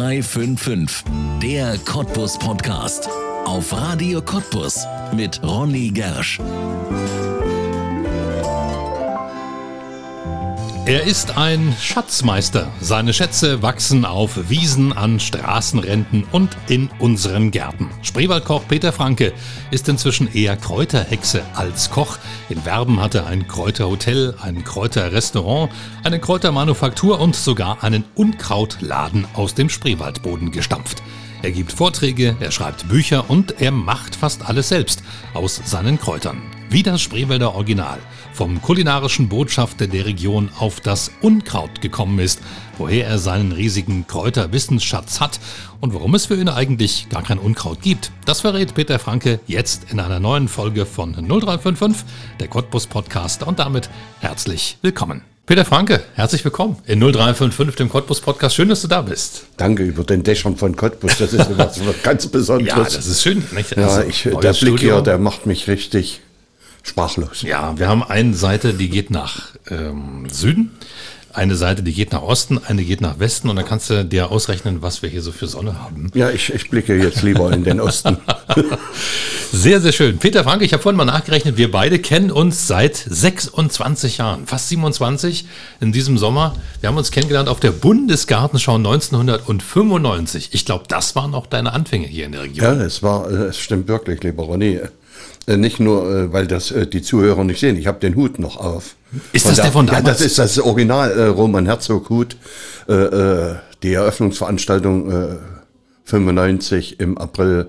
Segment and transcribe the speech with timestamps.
[0.00, 1.04] 0355,
[1.42, 3.06] der Cottbus Podcast.
[3.44, 6.40] Auf Radio Cottbus mit Ronny Gersch.
[10.90, 12.66] Er ist ein Schatzmeister.
[12.80, 17.88] Seine Schätze wachsen auf Wiesen, an Straßenränden und in unseren Gärten.
[18.02, 19.32] Spreewaldkoch Peter Franke
[19.70, 22.18] ist inzwischen eher Kräuterhexe als Koch.
[22.48, 25.70] In Werben hat er ein Kräuterhotel, ein Kräuterrestaurant,
[26.02, 31.04] eine Kräutermanufaktur und sogar einen Unkrautladen aus dem Spreewaldboden gestampft.
[31.42, 35.04] Er gibt Vorträge, er schreibt Bücher und er macht fast alles selbst
[35.34, 36.42] aus seinen Kräutern.
[36.72, 37.98] Wie das Spreewälder Original
[38.32, 42.40] vom kulinarischen Botschafter der Region auf das Unkraut gekommen ist,
[42.78, 45.40] woher er seinen riesigen Kräuterwissensschatz hat
[45.80, 48.12] und warum es für ihn eigentlich gar kein Unkraut gibt.
[48.24, 52.06] Das verrät Peter Franke jetzt in einer neuen Folge von 0355,
[52.38, 53.90] der Cottbus Podcast und damit
[54.20, 55.22] herzlich willkommen.
[55.46, 58.54] Peter Franke, herzlich willkommen in 0355, dem Cottbus Podcast.
[58.54, 59.46] Schön, dass du da bist.
[59.56, 61.18] Danke über den Dächern von Cottbus.
[61.18, 62.78] Das ist was ganz Besonderes.
[62.78, 63.42] Ja, das ist schön.
[63.50, 63.76] Nicht?
[63.76, 66.20] Also, ja, ich, der Blick hier, der macht mich richtig
[66.82, 67.42] sprachlos.
[67.42, 70.70] Ja, wir haben eine Seite, die geht nach ähm, Süden,
[71.32, 74.30] eine Seite, die geht nach Osten, eine geht nach Westen und dann kannst du dir
[74.30, 76.10] ausrechnen, was wir hier so für Sonne haben.
[76.14, 78.16] Ja, ich, ich blicke jetzt lieber in den Osten.
[79.52, 80.18] sehr, sehr schön.
[80.18, 84.68] Peter Frank, ich habe vorhin mal nachgerechnet, wir beide kennen uns seit 26 Jahren, fast
[84.70, 85.46] 27
[85.80, 86.56] in diesem Sommer.
[86.80, 90.50] Wir haben uns kennengelernt auf der Bundesgartenschau 1995.
[90.52, 92.64] Ich glaube, das waren auch deine Anfänge hier in der Region.
[92.64, 94.80] Ja, es war, es stimmt wirklich, lieber Ronny.
[95.50, 97.76] Äh, nicht nur, äh, weil das äh, die Zuhörer nicht sehen.
[97.76, 98.94] Ich habe den Hut noch auf.
[99.32, 100.04] Ist von das der von damals?
[100.04, 102.36] Ja, das ist das Original äh, Roman Herzog Hut.
[102.86, 105.36] Äh, die Eröffnungsveranstaltung äh,
[106.04, 107.68] 95 im April.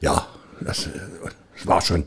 [0.00, 0.26] Ja,
[0.60, 0.88] das,
[1.56, 2.04] das war schon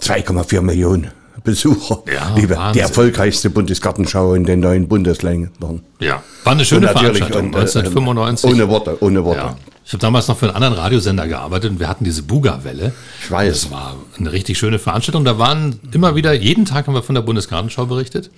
[0.00, 1.10] 2,4 Millionen.
[1.44, 2.02] Besucher.
[2.12, 5.82] Ja, Liebe, die erfolgreichste Bundesgartenschau in den neuen Bundesländern.
[6.00, 8.50] Ja, war eine schöne Veranstaltung, und, 1995.
[8.50, 9.40] Ohne Worte, ohne Worte.
[9.40, 9.56] Ja.
[9.88, 12.92] Ich habe damals noch für einen anderen Radiosender gearbeitet und wir hatten diese Buga-Welle.
[13.22, 13.62] Ich weiß.
[13.62, 15.24] Das war eine richtig schöne Veranstaltung.
[15.24, 18.30] Da waren immer wieder, jeden Tag haben wir von der Bundesgartenschau berichtet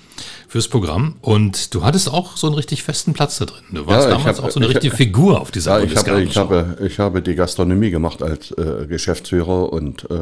[0.47, 1.17] fürs Programm.
[1.23, 3.65] Und du hattest auch so einen richtig festen Platz da drin.
[3.73, 6.31] Du warst ja, damals hab, auch so eine richtige hab, Figur auf dieser ja, Bundesgartenschau.
[6.31, 10.15] Ich habe, ich, habe, ich habe die Gastronomie gemacht als äh, Geschäftsführer und äh,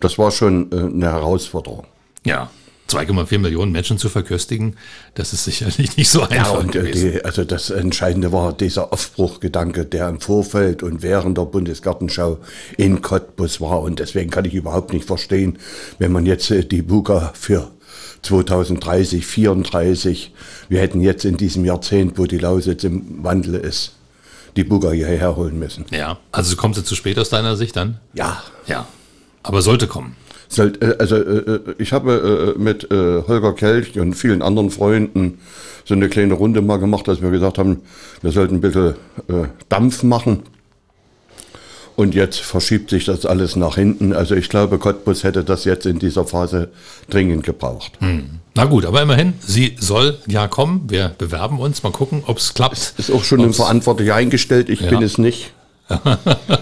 [0.00, 1.86] das war schon äh, eine Herausforderung.
[2.24, 2.50] Ja,
[2.92, 4.76] 2,4 Millionen Menschen zu verköstigen,
[5.14, 6.52] das ist sicherlich nicht so einfach.
[6.52, 11.38] Ja, und äh, die, also das Entscheidende war dieser Aufbruchgedanke, der im Vorfeld und während
[11.38, 12.38] der Bundesgartenschau
[12.76, 13.80] in Cottbus war.
[13.82, 15.58] Und deswegen kann ich überhaupt nicht verstehen,
[15.98, 17.70] wenn man jetzt äh, die Buga für
[18.22, 20.32] 2030, 34,
[20.68, 23.96] wir hätten jetzt in diesem Jahrzehnt, wo die Lausitz im Wandel ist,
[24.56, 25.86] die Buga hierher holen müssen.
[25.90, 27.98] Ja, also kommt sie zu spät aus deiner Sicht dann?
[28.14, 28.42] Ja.
[28.66, 28.86] Ja,
[29.42, 30.16] aber sollte kommen.
[30.58, 35.38] Äh, also äh, ich habe äh, mit Holger Kelch und vielen anderen Freunden
[35.84, 37.80] so eine kleine Runde mal gemacht, dass wir gesagt haben,
[38.22, 38.94] wir sollten ein bisschen
[39.68, 40.44] Dampf machen.
[41.94, 44.14] Und jetzt verschiebt sich das alles nach hinten.
[44.14, 46.70] Also ich glaube, Cottbus hätte das jetzt in dieser Phase
[47.10, 47.92] dringend gebraucht.
[47.98, 48.38] Hm.
[48.54, 50.84] Na gut, aber immerhin, sie soll ja kommen.
[50.88, 52.94] Wir bewerben uns, mal gucken, ob es klappt.
[52.96, 54.70] Ist auch schon ein Verantwortlicher eingestellt.
[54.70, 54.88] Ich ja.
[54.88, 55.52] bin es nicht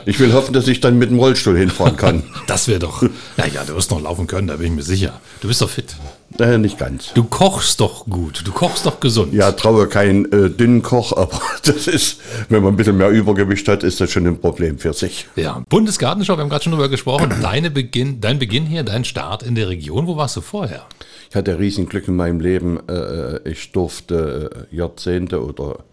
[0.07, 2.23] ich will hoffen, dass ich dann mit dem Rollstuhl hinfahren kann.
[2.47, 3.03] Das wäre doch.
[3.37, 5.21] Naja, du wirst noch laufen können, da bin ich mir sicher.
[5.41, 5.95] Du bist doch fit.
[6.39, 7.13] Äh, nicht ganz.
[7.15, 8.43] Du kochst doch gut.
[8.45, 9.33] Du kochst doch gesund.
[9.33, 13.69] Ja, traue keinen äh, dünnen Koch, aber das ist, wenn man ein bisschen mehr Übergewicht
[13.69, 15.27] hat, ist das schon ein Problem für sich.
[15.37, 17.33] Ja, Bundesgartenschau, wir haben gerade schon drüber gesprochen.
[17.41, 20.87] Deine Beginn, dein Beginn hier, dein Start in der Region, wo warst du vorher?
[21.29, 22.81] Ich hatte riesen Glück in meinem Leben.
[22.89, 25.85] Äh, ich durfte äh, Jahrzehnte oder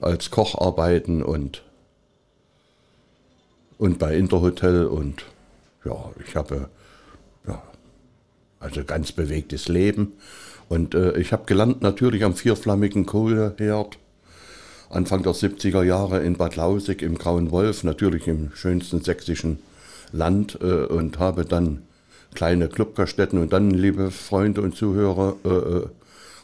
[0.00, 1.62] als Koch arbeiten und
[3.78, 5.24] und bei Interhotel und
[5.84, 6.68] ja, ich habe
[7.46, 7.62] ja,
[8.60, 10.12] also ganz bewegtes Leben.
[10.68, 13.98] Und äh, ich habe gelernt natürlich am vierflammigen Kohleherd
[14.90, 19.58] Anfang der 70er Jahre in Bad Lausig im Grauen Wolf, natürlich im schönsten sächsischen
[20.12, 21.82] Land äh, und habe dann
[22.34, 25.86] kleine Clubgaststätten und dann, liebe Freunde und Zuhörer, äh, äh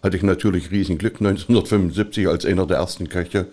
[0.02, 3.48] hatte ich natürlich riesen Glück 1975 als einer der ersten Köche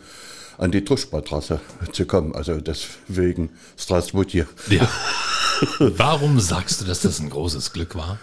[0.57, 1.59] an die Tuschbatrasse
[1.91, 2.35] zu kommen.
[2.35, 4.47] Also deswegen Strasbourg hier.
[4.69, 4.87] Ja.
[5.79, 8.19] Warum sagst du, dass das ein großes Glück war?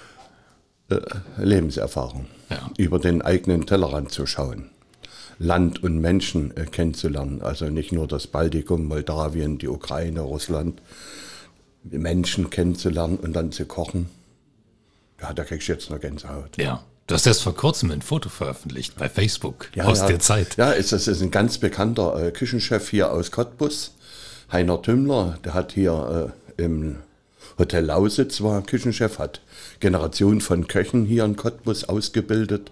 [0.88, 1.00] Äh,
[1.38, 2.26] Lebenserfahrung.
[2.50, 2.70] Ja.
[2.76, 4.70] Über den eigenen Tellerrand zu schauen.
[5.38, 7.42] Land und Menschen äh, kennenzulernen.
[7.42, 10.80] Also nicht nur das Baltikum, Moldawien, die Ukraine, Russland.
[11.82, 14.08] Menschen kennenzulernen und dann zu kochen.
[15.20, 16.56] Ja, da kriegst du jetzt noch Gänsehaut.
[16.56, 16.82] Ja.
[17.06, 20.06] Du hast erst vor kurzem ein Foto veröffentlicht bei Facebook ja, aus ja.
[20.06, 20.56] der Zeit.
[20.56, 23.92] Ja, ist, das ist ein ganz bekannter äh, Küchenchef hier aus Cottbus,
[24.50, 25.38] Heiner Tümmler.
[25.44, 26.96] Der hat hier äh, im
[27.58, 29.42] Hotel Lausitz war Küchenchef, hat
[29.80, 32.70] Generationen von Köchen hier in Cottbus ausgebildet.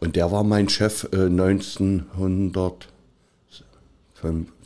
[0.00, 2.88] Und der war mein Chef äh, 1900.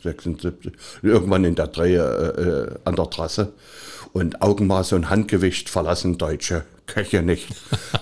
[0.01, 0.73] 76,
[1.03, 3.53] irgendwann in der Drehe äh, an der Trasse.
[4.13, 7.47] Und Augenmaß und Handgewicht verlassen Deutsche Köche nicht.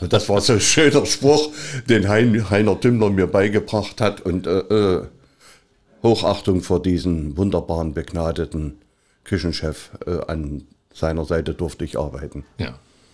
[0.01, 1.51] Und das war so ein schöner Spruch,
[1.87, 4.21] den hein, Heiner Tümmler mir beigebracht hat.
[4.21, 5.07] Und äh, äh,
[6.03, 8.81] Hochachtung vor diesen wunderbaren, begnadeten
[9.23, 9.91] Küchenchef.
[10.05, 12.43] Äh, an seiner Seite durfte ich arbeiten.
[12.57, 12.73] Ja.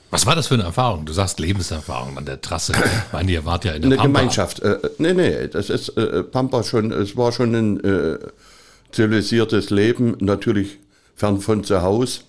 [0.09, 1.05] Was war das für eine Erfahrung?
[1.05, 2.73] Du sagst Lebenserfahrung an der Trasse.
[3.11, 4.19] Meine, ihr wart ja in der Eine Pampa.
[4.19, 4.59] Gemeinschaft.
[4.61, 8.17] Äh, nee, nee, das ist äh, Pampa schon, es war schon ein äh,
[8.91, 10.79] zivilisiertes Leben, natürlich
[11.13, 12.21] fern von zu Hause.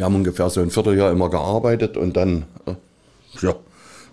[0.00, 2.72] Wir haben ungefähr so ein Vierteljahr immer gearbeitet und dann äh,
[3.42, 3.54] ja,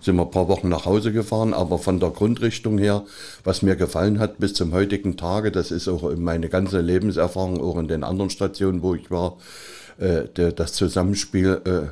[0.02, 1.54] sind wir ein paar Wochen nach Hause gefahren.
[1.54, 3.06] Aber von der Grundrichtung her,
[3.42, 7.78] was mir gefallen hat bis zum heutigen Tage, das ist auch meine ganze Lebenserfahrung, auch
[7.78, 9.38] in den anderen Stationen, wo ich war,
[9.96, 11.86] äh, das Zusammenspiel äh,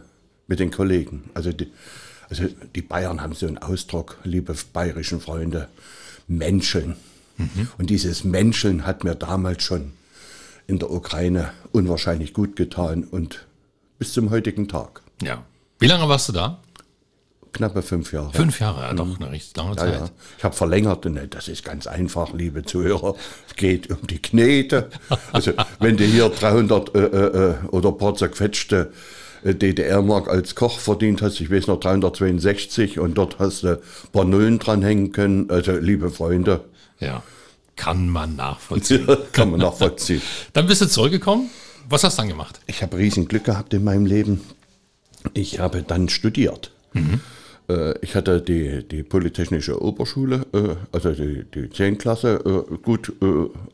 [0.46, 1.30] mit den Kollegen.
[1.32, 1.72] Also die,
[2.28, 2.44] also
[2.74, 5.68] die Bayern haben so einen Ausdruck, liebe bayerischen Freunde,
[6.28, 6.96] Menscheln.
[7.78, 9.92] Und dieses Menscheln hat mir damals schon
[10.66, 13.46] in der Ukraine unwahrscheinlich gut getan und
[13.98, 15.02] bis zum heutigen Tag.
[15.22, 15.42] Ja.
[15.78, 16.58] Wie lange warst du da?
[17.52, 18.32] Knappe fünf Jahre.
[18.34, 19.94] Fünf Jahre, ja, doch eine recht lange Ja, Zeit.
[19.94, 20.10] ja.
[20.36, 23.14] Ich habe verlängert, ne, das ist ganz einfach, liebe Zuhörer.
[23.48, 24.90] Es geht um die Knete.
[25.32, 28.92] Also, wenn du hier 300 äh, äh, oder ein paar zerquetschte
[29.42, 33.78] äh, DDR-Mark als Koch verdient hast, ich weiß noch 362 und dort hast du ein
[34.12, 35.48] paar Nullen dranhängen können.
[35.50, 36.64] Also, liebe Freunde,
[37.00, 37.22] Ja.
[37.76, 39.06] Kann man nachvollziehen.
[39.32, 40.22] kann man nachvollziehen.
[40.54, 41.50] Dann bist du zurückgekommen.
[41.88, 42.60] Was hast du dann gemacht?
[42.66, 44.40] Ich habe riesen Glück gehabt in meinem Leben.
[45.34, 46.72] Ich habe dann studiert.
[47.68, 51.98] Äh, Ich hatte die, die Polytechnische Oberschule, äh, also die, die 10.
[51.98, 52.40] Klasse,
[52.70, 53.12] äh, gut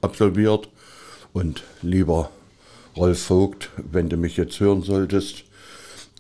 [0.01, 0.69] absolviert.
[1.33, 2.31] Und lieber
[2.97, 5.45] Rolf Vogt, wenn du mich jetzt hören solltest,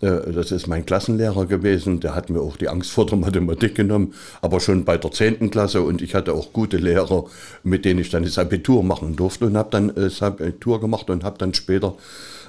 [0.02, 4.14] das ist mein Klassenlehrer gewesen, der hat mir auch die Angst vor der Mathematik genommen,
[4.40, 5.50] aber schon bei der 10.
[5.50, 7.26] Klasse und ich hatte auch gute Lehrer,
[7.62, 11.08] mit denen ich dann das Abitur machen durfte und habe dann äh, das Abitur gemacht
[11.08, 11.94] und habe dann später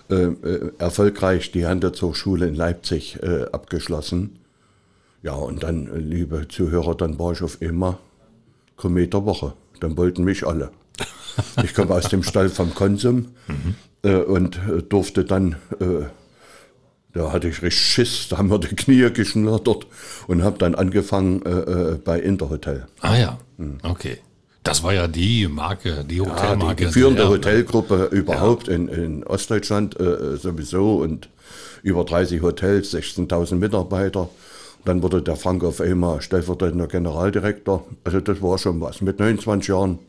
[0.09, 4.39] äh, äh, erfolgreich die Handelshochschule in Leipzig äh, abgeschlossen.
[5.21, 7.99] Ja, und dann, äh, liebe Zuhörer, dann war ich auf immer
[8.75, 9.53] Komet der Woche.
[9.79, 10.71] Dann wollten mich alle.
[11.63, 13.29] Ich komme aus dem Stall vom Konsum
[14.03, 16.03] äh, und äh, durfte dann, äh,
[17.13, 19.87] da hatte ich richtig Schiss, da haben wir die Knie geschnattert
[20.27, 22.87] und habe dann angefangen äh, äh, bei Interhotel.
[23.01, 23.37] Ah ja,
[23.83, 24.17] okay.
[24.63, 26.75] Das war ja die Marke, die Ja, Hotelmarke.
[26.75, 31.29] die, die führende Hotelgruppe überhaupt in, in Ostdeutschland äh, sowieso und
[31.83, 34.29] über 30 Hotels, 16.000 Mitarbeiter.
[34.85, 37.85] Dann wurde der Frank auf einmal stellvertretender Generaldirektor.
[38.05, 39.99] Also das war schon was mit 29 Jahren.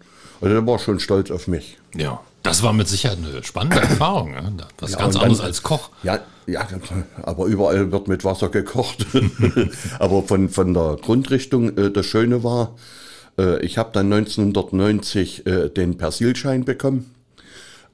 [0.41, 1.77] Also der war schon stolz auf mich.
[1.95, 4.35] Ja, das war mit Sicherheit eine spannende Erfahrung.
[4.79, 5.91] Was Ja, ganz anderes dann- als Koch.
[6.05, 6.69] Ja, ja,
[7.23, 9.07] aber überall wird mit Wasser gekocht.
[9.99, 12.77] aber von, von der Grundrichtung, äh, das Schöne war,
[13.39, 17.15] äh, ich habe dann 1990 äh, den Persilschein bekommen.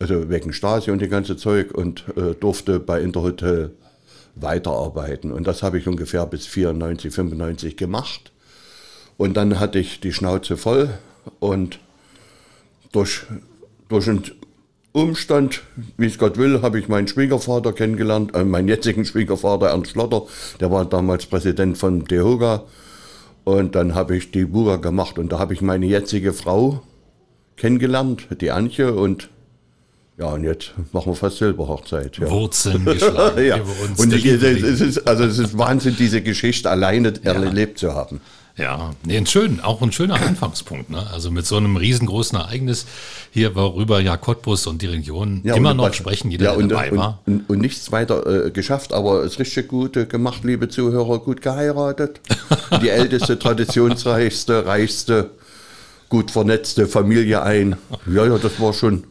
[0.01, 3.73] Also wegen Stasi und die ganze Zeug und äh, durfte bei Interhotel
[4.35, 5.31] weiterarbeiten.
[5.33, 8.33] Und das habe ich ungefähr bis 94, 95 gemacht.
[9.17, 10.91] Und dann hatte ich die Schnauze voll
[11.39, 11.79] und
[12.93, 13.23] durch,
[13.89, 14.25] durch einen
[14.93, 15.63] Umstand,
[15.97, 20.23] wie es Gott will, habe ich meinen Schwiegervater kennengelernt, äh, meinen jetzigen Schwiegervater Ernst Schlotter,
[20.59, 22.65] der war damals Präsident von DEHOGA.
[23.45, 26.83] Und dann habe ich die Buga gemacht und da habe ich meine jetzige Frau
[27.57, 28.93] kennengelernt, die Antje.
[28.93, 29.31] Und
[30.19, 32.19] ja, und jetzt machen wir fast Silberhochzeit.
[32.19, 32.31] Ja.
[32.31, 33.59] Wurzeln geschlagen ja.
[33.59, 33.99] über uns.
[33.99, 38.21] Und es, ist, also es ist Wahnsinn, diese Geschichte alleine erlebt zu haben.
[38.61, 40.91] Ja, nee, ein schön, auch ein schöner Anfangspunkt.
[40.91, 41.07] Ne?
[41.13, 42.87] Also mit so einem riesengroßen Ereignis
[43.31, 46.69] hier, worüber ja Cottbus und die Region Ja, immer noch was- sprechen, jeder, ja, und,
[46.69, 47.19] dabei und, war.
[47.27, 51.19] Und, und nichts weiter äh, geschafft, aber es ist richtig gut äh, gemacht, liebe Zuhörer,
[51.21, 52.21] gut geheiratet.
[52.83, 55.31] Die älteste, traditionsreichste, reichste,
[56.09, 57.77] gut vernetzte Familie ein.
[58.13, 59.05] Ja, ja, das war schon.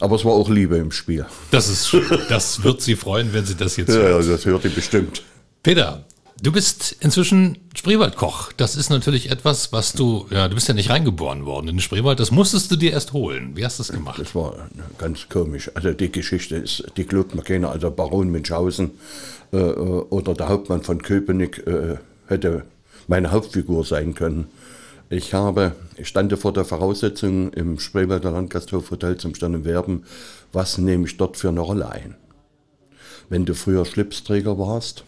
[0.00, 1.26] Aber es war auch Liebe im Spiel.
[1.50, 2.06] Das ist schön.
[2.30, 4.24] Das wird Sie freuen, wenn Sie das jetzt Ja, hören.
[4.24, 5.22] ja das hört ihr bestimmt.
[5.62, 6.04] Peter,
[6.42, 8.52] du bist inzwischen Spreewaldkoch.
[8.52, 11.80] Das ist natürlich etwas, was du, ja, du bist ja nicht reingeboren worden in den
[11.80, 12.20] Spreewald.
[12.20, 13.56] Das musstest du dir erst holen.
[13.56, 14.18] Wie hast du das gemacht?
[14.18, 14.68] Das war
[14.98, 15.70] ganz komisch.
[15.74, 17.70] Also die Geschichte ist, die glaubt man keiner.
[17.70, 18.92] Also Baron Münchhausen
[19.52, 22.64] äh, äh, oder der Hauptmann von Köpenick äh, hätte
[23.06, 24.46] meine Hauptfigur sein können.
[25.12, 30.04] Ich habe, ich stande vor der Voraussetzung im Spreewalder Landgasthof Hotel zum Stern Werben,
[30.52, 32.14] was nehme ich dort für eine Rolle ein?
[33.28, 35.04] Wenn du früher Schlipsträger warst,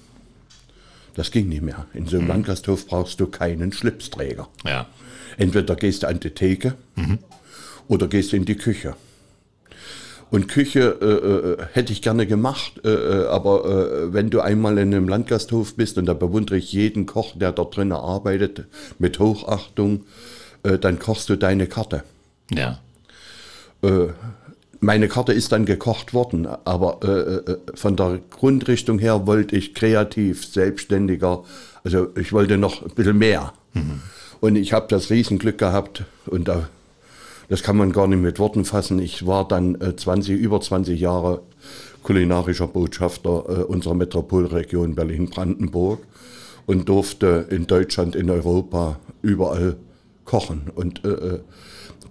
[1.14, 1.86] das ging nicht mehr.
[1.94, 4.48] In so einem Landgasthof brauchst du keinen Schlipsträger.
[4.64, 4.86] Ja.
[5.36, 6.74] Entweder gehst du an die Theke
[7.88, 8.94] oder gehst in die Küche.
[10.30, 14.78] Und Küche äh, äh, hätte ich gerne gemacht, äh, äh, aber äh, wenn du einmal
[14.78, 18.64] in einem Landgasthof bist, und da bewundere ich jeden Koch, der dort drinnen arbeitet,
[18.98, 20.06] mit Hochachtung,
[20.62, 22.02] äh, dann kochst du deine Karte.
[22.50, 22.80] Ja.
[24.82, 29.56] Äh, meine Karte ist dann gekocht worden, aber äh, äh, von der Grundrichtung her wollte
[29.56, 31.44] ich kreativ, selbstständiger,
[31.84, 33.52] also ich wollte noch ein bisschen mehr.
[33.74, 34.00] Mhm.
[34.40, 36.68] Und ich habe das Riesenglück gehabt und da,
[37.48, 38.98] das kann man gar nicht mit Worten fassen.
[38.98, 41.42] Ich war dann äh, 20, über 20 Jahre
[42.02, 46.00] kulinarischer Botschafter äh, unserer Metropolregion Berlin-Brandenburg
[46.66, 49.76] und durfte in Deutschland, in Europa überall
[50.24, 51.40] kochen und äh, äh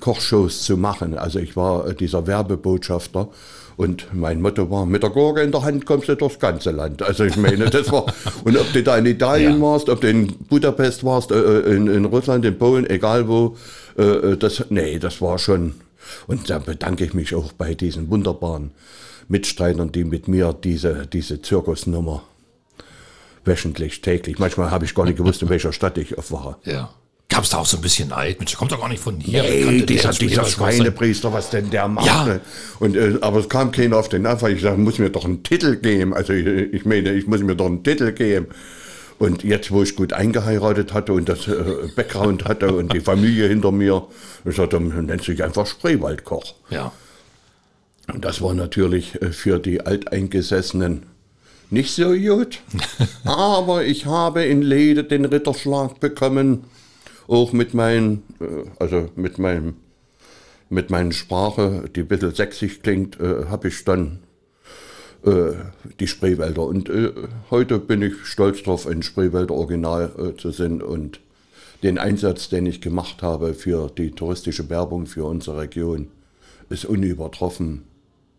[0.01, 1.17] Kochshows zu machen.
[1.17, 3.29] Also ich war äh, dieser Werbebotschafter
[3.77, 7.01] und mein Motto war, mit der Gurke in der Hand kommst du durchs ganze Land.
[7.01, 8.05] Also ich meine, das war,
[8.43, 9.62] und ob du da in Italien ja.
[9.62, 13.55] warst, ob du in Budapest warst, äh, äh, in, in, Russland, in Polen, egal wo,
[13.93, 15.74] das, nee, das war schon,
[16.25, 18.72] und da bedanke ich mich auch bei diesen wunderbaren
[19.27, 22.24] Mitstreitern, die mit mir diese, diese Zirkusnummer
[23.46, 24.39] wöchentlich, täglich.
[24.39, 26.55] Manchmal habe ich gar nicht gewusst, in welcher Stadt ich aufwache.
[26.63, 26.93] Ja.
[27.41, 28.38] Gab es da auch so ein bisschen Neid?
[28.38, 29.41] Mensch, kommt doch gar nicht von hier.
[29.41, 32.05] Nee, dieser, dieser Schweinepriester, was denn der macht.
[32.05, 32.24] Ja.
[32.24, 32.41] Ne?
[32.77, 34.51] Und, äh, aber es kam keiner auf den Anfang.
[34.51, 36.13] Ich sagte, muss mir doch einen Titel geben.
[36.13, 38.45] Also ich, ich meine, ich muss mir doch einen Titel geben.
[39.17, 41.63] Und jetzt, wo ich gut eingeheiratet hatte und das äh,
[41.95, 44.05] Background hatte und die Familie hinter mir,
[44.45, 46.53] ich sagte, dann nennt sich einfach Spreewaldkoch.
[46.69, 46.91] Ja.
[48.13, 51.07] Und das war natürlich äh, für die Alteingesessenen
[51.71, 52.60] nicht so gut.
[53.25, 56.65] aber ich habe in Lede den Ritterschlag bekommen
[57.31, 59.75] auch mit meinen, äh, also mit meinem,
[60.69, 64.19] mit meiner Sprache, die ein bisschen sächsisch klingt, äh, habe ich dann
[65.23, 65.53] äh,
[66.00, 66.63] die Spreewälder.
[66.63, 67.13] Und äh,
[67.50, 71.21] heute bin ich stolz darauf, ein Spreewälder Original äh, zu sein und
[71.83, 76.09] den Einsatz, den ich gemacht habe für die touristische Werbung für unsere Region,
[76.69, 77.83] ist unübertroffen.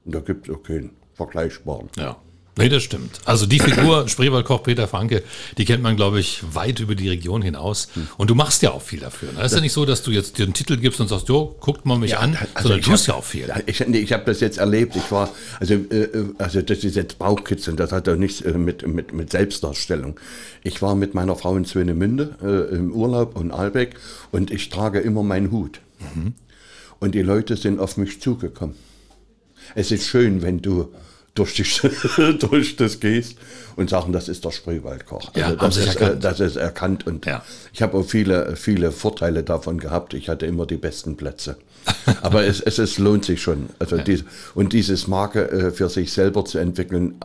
[0.05, 1.89] Und da gibt es auch keinen vergleichbaren.
[1.97, 2.17] Ja.
[2.57, 3.21] Nee, das stimmt.
[3.25, 5.23] Also die Figur Spreewaldkoch Peter Franke,
[5.57, 7.89] die kennt man, glaube ich, weit über die Region hinaus.
[8.19, 9.33] Und du machst ja auch viel dafür.
[9.33, 9.41] Ne?
[9.41, 11.57] Es ist ja nicht so, dass du jetzt dir einen Titel gibst und sagst, jo,
[11.61, 13.51] guckt mal mich ja, an, also sondern du tust ja auch viel.
[13.65, 14.95] Ich, ich habe das jetzt erlebt.
[14.97, 15.31] Ich war,
[15.61, 19.31] also, äh, also das ist jetzt Bauchkitzeln, das hat ja nichts äh, mit, mit, mit
[19.31, 20.21] Selbstdarstellung.
[20.63, 23.95] Ich war mit meiner Frau in Swinemünde äh, im Urlaub und Albeck
[24.31, 25.81] und ich trage immer meinen Hut.
[26.15, 26.35] Mhm.
[27.01, 28.77] Und die Leute sind auf mich zugekommen.
[29.75, 30.93] Es ist schön, wenn du
[31.35, 31.65] durch, die,
[32.39, 33.39] durch das gehst
[33.77, 35.35] und sagen, das ist der Spreewaldkoch.
[35.35, 37.43] Ja, also das, ist, äh, das ist erkannt und ja.
[37.73, 40.15] ich habe auch viele, viele Vorteile davon gehabt.
[40.15, 41.57] Ich hatte immer die besten Plätze.
[42.23, 43.71] Aber es, es, es lohnt sich schon.
[43.79, 44.03] Also ja.
[44.03, 44.25] dies,
[44.55, 47.17] und dieses Marke äh, für sich selber zu entwickeln,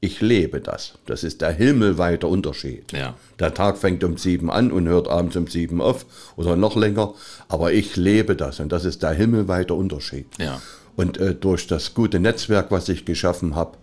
[0.00, 0.94] ich lebe das.
[1.06, 2.92] Das ist der himmelweite Unterschied.
[2.92, 3.16] Ja.
[3.40, 7.14] Der Tag fängt um sieben an und hört abends um sieben auf oder noch länger.
[7.48, 10.26] Aber ich lebe das und das ist der himmelweite Unterschied.
[10.38, 10.62] Ja.
[10.98, 13.78] Und äh, durch das gute Netzwerk, was ich geschaffen habe,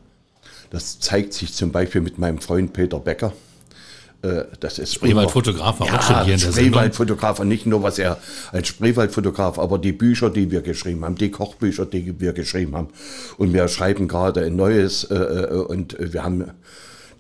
[0.70, 3.32] das zeigt sich zum Beispiel mit meinem Freund Peter Becker.
[4.22, 7.84] Äh, das ist Spreewaldfotograf war ja, auch schon hier in der Spreewaldfotograf und nicht nur
[7.84, 8.18] was er
[8.52, 12.90] als Spreewaldfotograf, aber die Bücher, die wir geschrieben haben, die Kochbücher, die wir geschrieben haben.
[13.38, 16.52] Und wir schreiben gerade ein neues äh, äh und wir haben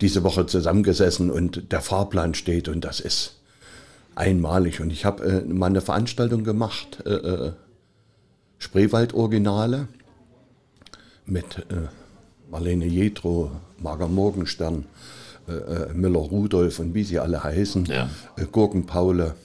[0.02, 3.38] diese Woche zusammengesessen und der Fahrplan steht und das ist
[4.14, 4.82] einmalig.
[4.82, 7.02] Und ich habe äh, mal eine Veranstaltung gemacht.
[7.06, 7.52] Äh, äh
[8.66, 9.88] Spreewald-Originale
[11.26, 11.88] mit äh,
[12.50, 14.86] Marlene Jetro, Marga Morgenstern,
[15.48, 18.10] äh, äh, Müller-Rudolf und wie sie alle heißen, ja.
[18.38, 19.36] äh, Gurkenpaule,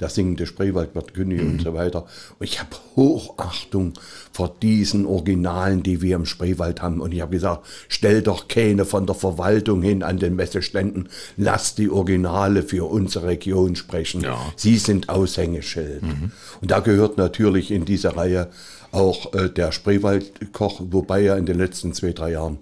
[0.00, 1.50] der singende Spreewaldwirt Günni mhm.
[1.50, 2.06] und so weiter.
[2.38, 3.92] Und ich habe Hochachtung
[4.32, 7.00] vor diesen Originalen, die wir im Spreewald haben.
[7.00, 11.74] Und ich habe gesagt, stell doch keine von der Verwaltung hin an den Messeständen, lass
[11.74, 14.22] die Originale für unsere Region sprechen.
[14.22, 14.38] Ja.
[14.56, 16.02] Sie sind Aushängeschild.
[16.02, 16.32] Mhm.
[16.60, 18.48] Und da gehört natürlich in diese Reihe
[18.92, 22.58] auch äh, der Spreewaldkoch, wobei er in den letzten zwei, drei Jahren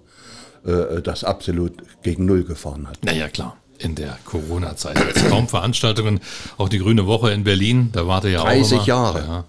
[0.65, 3.03] äh, das absolut gegen Null gefahren hat.
[3.03, 4.97] Naja, klar in der Corona-Zeit.
[5.29, 6.19] Kaum Veranstaltungen,
[6.57, 9.19] auch die Grüne Woche in Berlin, da warte ja 30 auch 30 Jahre.
[9.19, 9.45] Ja,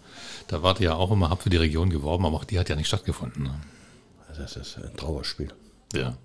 [0.49, 2.77] da warte ja auch immer, hab für die Region geworben, aber auch die hat ja
[2.77, 3.45] nicht stattgefunden.
[3.45, 3.55] Ne?
[4.37, 5.53] Das ist ein Trauerspiel.
[5.95, 6.17] Ja.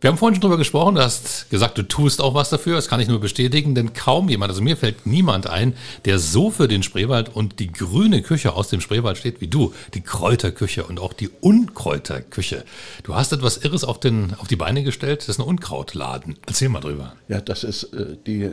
[0.00, 2.88] Wir haben vorhin schon drüber gesprochen, du hast gesagt, du tust auch was dafür, das
[2.88, 5.74] kann ich nur bestätigen, denn kaum jemand, also mir fällt niemand ein,
[6.06, 9.74] der so für den Spreewald und die grüne Küche aus dem Spreewald steht wie du,
[9.92, 12.64] die Kräuterküche und auch die Unkräuterküche.
[13.02, 16.36] Du hast etwas Irres auf, den, auf die Beine gestellt, das ist ein Unkrautladen.
[16.46, 17.12] Erzähl mal drüber.
[17.28, 18.48] Ja, das ist, äh, die,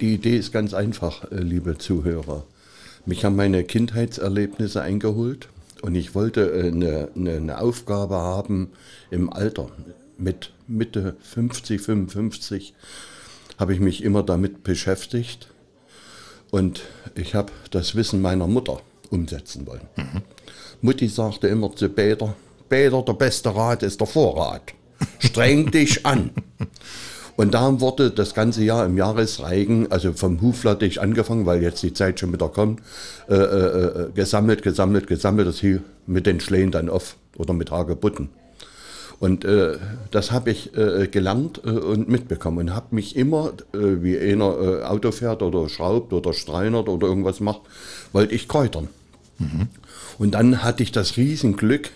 [0.00, 2.44] die Idee ist ganz einfach, äh, liebe Zuhörer.
[3.06, 5.48] Mich haben meine Kindheitserlebnisse eingeholt
[5.82, 8.70] und ich wollte äh, eine, eine, eine Aufgabe haben
[9.10, 9.68] im Alter
[10.20, 12.74] mit Mitte 50, 55
[13.58, 15.48] habe ich mich immer damit beschäftigt
[16.50, 16.82] und
[17.14, 19.88] ich habe das Wissen meiner Mutter umsetzen wollen.
[19.96, 20.22] Mhm.
[20.80, 22.34] Mutti sagte immer zu Peter,
[22.68, 24.72] Peter, der beste Rat ist der Vorrat.
[25.18, 26.30] Streng dich an.
[27.36, 31.92] Und da wurde das ganze Jahr im Jahresreigen, also vom Huflattich angefangen, weil jetzt die
[31.92, 32.80] Zeit schon wieder kommt,
[33.28, 38.28] äh, äh, gesammelt, gesammelt, gesammelt, das hielt mit den Schlägen dann auf oder mit Hagebutten.
[39.20, 39.76] Und äh,
[40.10, 44.58] das habe ich äh, gelernt äh, und mitbekommen und habe mich immer, äh, wie einer
[44.58, 47.60] äh, Auto fährt oder schraubt oder streinert oder irgendwas macht,
[48.12, 48.88] wollte ich kräutern.
[49.38, 49.68] Mhm.
[50.18, 51.90] Und dann hatte ich das Riesenglück,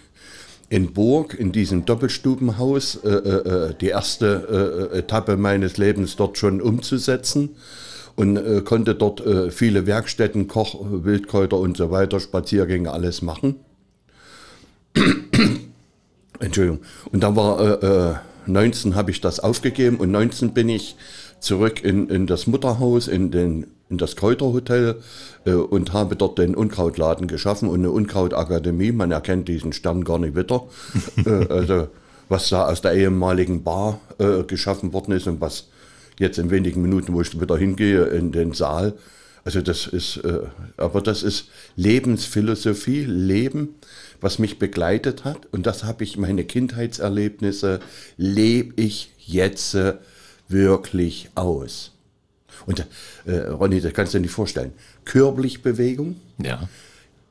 [0.68, 7.50] in Burg, in diesem Doppelstubenhaus, äh, die erste Etappe meines Lebens dort schon umzusetzen
[8.16, 13.56] und äh, konnte dort äh, viele Werkstätten, Koch, Wildkräuter und so weiter, Spaziergänge, alles machen.
[16.40, 16.80] Entschuldigung.
[17.12, 20.96] Und dann war 19 äh, habe ich das aufgegeben und 19 bin ich
[21.40, 24.96] zurück in, in das Mutterhaus, in, den, in das Kräuterhotel
[25.44, 28.92] äh, und habe dort den Unkrautladen geschaffen und eine Unkrautakademie.
[28.92, 30.64] Man erkennt diesen Stern gar nicht wieder.
[31.26, 31.88] äh, also
[32.28, 35.68] was da aus der ehemaligen Bar äh, geschaffen worden ist und was
[36.18, 38.94] jetzt in wenigen Minuten, wo ich wieder hingehe, in den Saal.
[39.44, 40.40] Also das ist, äh,
[40.76, 43.74] aber das ist Lebensphilosophie, Leben,
[44.20, 45.46] was mich begleitet hat.
[45.52, 47.80] Und das habe ich, meine Kindheitserlebnisse,
[48.16, 49.94] lebe ich jetzt äh,
[50.48, 51.92] wirklich aus.
[52.66, 52.86] Und
[53.26, 54.72] äh, Ronny, das kannst du dir nicht vorstellen.
[55.04, 56.16] Körperlich-Bewegung.
[56.38, 56.68] Ja.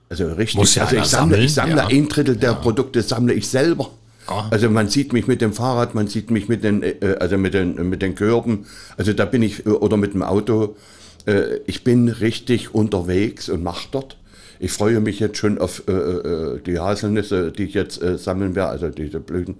[0.09, 0.57] Also richtig.
[0.57, 1.87] Muss ja also ich sammle, ich sammle ja.
[1.87, 2.55] ein Drittel der Ja.
[2.55, 3.89] Produkte sammle ich selber.
[4.27, 4.47] Ah.
[4.51, 7.55] Also man sieht mich mit dem Fahrrad, man sieht mich mit den, äh, also mit
[7.55, 8.67] den, mit den Körben.
[8.97, 10.75] Also da bin ich, äh, oder mit dem Auto.
[11.25, 14.17] Äh, ich bin richtig unterwegs und mache dort.
[14.59, 18.55] Ich freue mich jetzt schon auf äh, äh, die Haselnüsse, die ich jetzt äh, sammeln
[18.55, 19.55] werde, also diese Blüten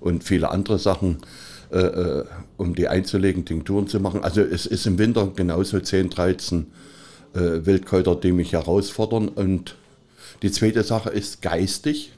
[0.00, 1.18] und viele andere Sachen,
[1.70, 2.22] äh,
[2.56, 4.22] um die einzulegen, Tinkturen zu machen.
[4.24, 6.66] Also es ist im Winter genauso 10, 13
[7.34, 9.28] äh, Wildkräuter, die mich herausfordern.
[9.28, 9.76] Und
[10.42, 12.12] die zweite Sache ist geistig.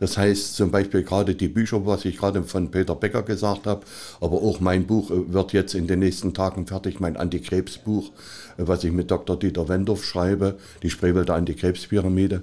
[0.00, 3.84] Das heißt zum Beispiel gerade die Bücher, was ich gerade von Peter Becker gesagt habe,
[4.20, 8.10] aber auch mein Buch äh, wird jetzt in den nächsten Tagen fertig, mein Antikrebsbuch,
[8.58, 9.38] äh, was ich mit Dr.
[9.38, 12.42] Dieter Wendorf schreibe, die Spreewälder Antikrebspyramide.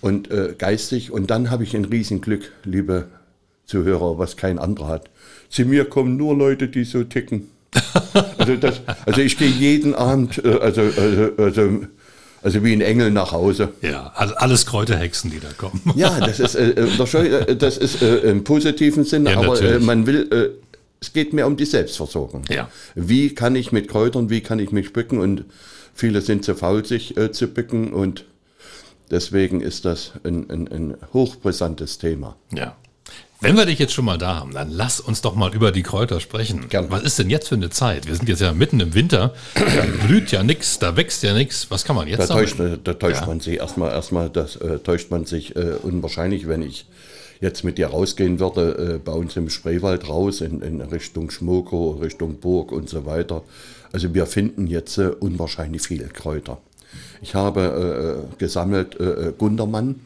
[0.00, 3.06] Und äh, geistig, und dann habe ich ein Riesenglück, liebe
[3.66, 5.10] Zuhörer, was kein anderer hat.
[5.48, 7.48] Zu mir kommen nur Leute, die so ticken.
[8.36, 11.86] Also, das, also ich gehe jeden Abend, äh, also, also, also,
[12.42, 13.72] also wie ein Engel nach Hause.
[13.82, 15.80] Ja, also alles Kräuterhexen, die da kommen.
[15.94, 19.60] Ja, das ist, äh, äh, das äh, das ist äh, im positiven Sinne, Ja, aber
[19.60, 20.58] äh, man will, äh,
[21.00, 22.44] es geht mir um die Selbstversorgung.
[22.48, 22.68] Ja.
[22.94, 25.44] Wie kann ich mit Kräutern, wie kann ich mich bücken und
[25.94, 28.24] viele sind zu faul, sich zu bücken und
[29.10, 32.36] deswegen ist das ein, ein, ein hochbrisantes Thema.
[32.52, 32.76] Ja.
[33.42, 35.82] Wenn wir dich jetzt schon mal da haben, dann lass uns doch mal über die
[35.82, 36.68] Kräuter sprechen.
[36.68, 36.90] Gern.
[36.90, 38.06] Was ist denn jetzt für eine Zeit?
[38.06, 41.70] Wir sind jetzt ja mitten im Winter, da blüht ja nichts, da wächst ja nichts.
[41.70, 42.46] Was kann man jetzt Da sammeln?
[42.46, 43.26] täuscht, äh, da täuscht Ja.
[43.26, 46.86] man sich erstmal, erstmal das äh, täuscht man sich äh, unwahrscheinlich, wenn ich
[47.40, 51.98] jetzt mit dir rausgehen würde, äh, bei uns im Spreewald raus, in, in Richtung Schmoko,
[52.00, 53.42] Richtung Burg und so weiter.
[53.92, 56.58] Also wir finden jetzt äh, unwahrscheinlich viele Kräuter.
[57.22, 58.96] Ich habe äh, gesammelt
[59.38, 59.96] Gundermann.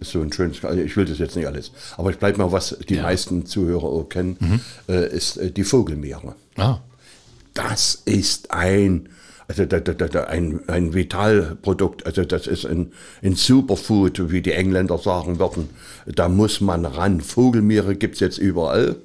[0.00, 2.52] Ist so ein schönes, also ich will das jetzt nicht alles, aber ich bleibe mal,
[2.52, 3.02] was die Ja.
[3.04, 6.78] meisten Zuhörer auch kennen, äh, ist äh, die Vogelmeere Ah,
[7.54, 9.08] das ist ein,
[9.48, 14.42] also da, da, da, da, ein, ein Vitalprodukt, also das ist ein, ein Superfood, wie
[14.42, 15.68] die Engländer sagen würden.
[16.06, 17.20] Da muss man ran.
[17.20, 18.96] Vogelmeere gibt es jetzt überall.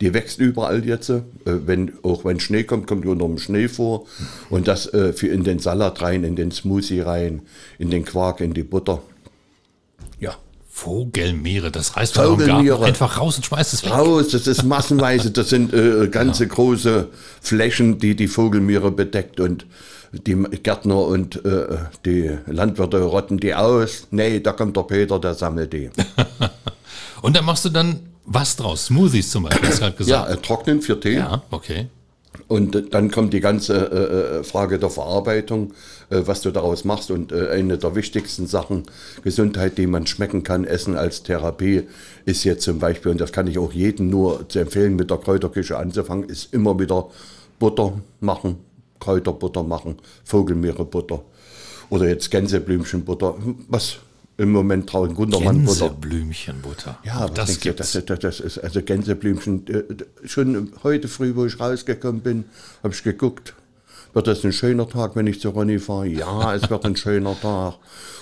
[0.00, 1.08] Die wächst überall jetzt.
[1.10, 4.06] Äh, wenn, auch wenn Schnee kommt, kommt die unter dem Schnee vor.
[4.50, 7.42] Und das äh, für in den Salat rein, in den Smoothie rein,
[7.78, 9.02] in den Quark, in die Butter.
[10.20, 10.34] Ja.
[10.68, 12.84] Vogelmeere, das reißt man Vogelmeere.
[12.84, 13.92] einfach raus und schmeißt es weg.
[13.92, 17.08] Raus, das ist massenweise, das sind äh, ganze große
[17.40, 19.66] Flächen, die die Vogelmeere bedeckt und
[20.12, 24.08] die Gärtner und äh, die Landwirte rotten die aus.
[24.10, 25.90] Nee, da kommt der Peter, der sammelt die.
[27.22, 28.86] Und dann machst du dann was draus?
[28.86, 30.30] Smoothies zum Beispiel, hast du gerade Ja, gesagt.
[30.30, 31.14] äh, trocknen für Tee.
[31.14, 31.86] Ja, okay.
[32.48, 35.72] Und dann kommt die ganze äh, äh, Frage der Verarbeitung,
[36.10, 37.10] äh, was du daraus machst.
[37.10, 38.84] Und eine der wichtigsten Sachen,
[39.22, 41.84] Gesundheit, die man schmecken kann, Essen als Therapie,
[42.24, 45.18] ist jetzt zum Beispiel, und das kann ich auch jedem nur zu empfehlen, mit der
[45.18, 47.08] Kräuterküche anzufangen, ist immer wieder
[47.58, 48.56] Butter machen,
[49.00, 51.22] Kräuterbutter machen, Vogelmeerebutter
[51.90, 53.36] oder jetzt Gänseblümchenbutter,
[53.68, 53.98] was
[54.36, 55.88] im Moment trauen Gundermannbutter.
[55.90, 56.98] Gänseblümchenbutter.
[57.04, 57.92] Ja, das, das gibt's.
[57.92, 58.06] gibt's.
[58.06, 59.66] Das, das ist also Gänseblümchen.
[59.68, 62.44] äh, Schon heute früh, wo ich rausgekommen bin,
[62.82, 63.54] habe ich geguckt.
[64.12, 66.06] Wird das ein schöner Tag, wenn ich zu Ronny fahre?
[66.06, 67.74] Ja, es wird ein schöner Tag.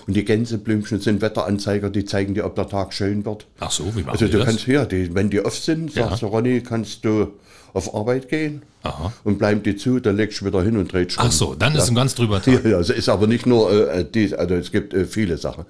[0.07, 3.47] Und die Gänseblümchen sind Wetteranzeiger, die zeigen dir, ob der Tag schön wird.
[3.61, 4.47] Ach so, wie machen Also du das?
[4.47, 6.09] kannst ja, die, wenn die oft sind, Ja.
[6.09, 7.33] sagst du, Ronny, kannst du
[7.75, 9.13] auf Arbeit gehen Aha.
[9.25, 11.89] und bleibt die zu, dann legst du wieder hin und drehst Ach so, dann ist
[11.89, 12.65] ein ganz drüber Tag.
[12.65, 15.65] ja, ja, es ist aber nicht nur äh, dies, also es gibt äh, viele Sachen.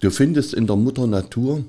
[0.00, 1.64] Du findest in der Mutter Natur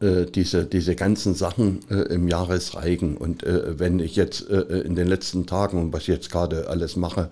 [0.00, 3.16] äh, diese, diese ganzen Sachen äh, im Jahresreigen.
[3.16, 6.68] Und äh, wenn ich jetzt äh, in den letzten Tagen und was ich jetzt gerade
[6.68, 7.30] alles mache,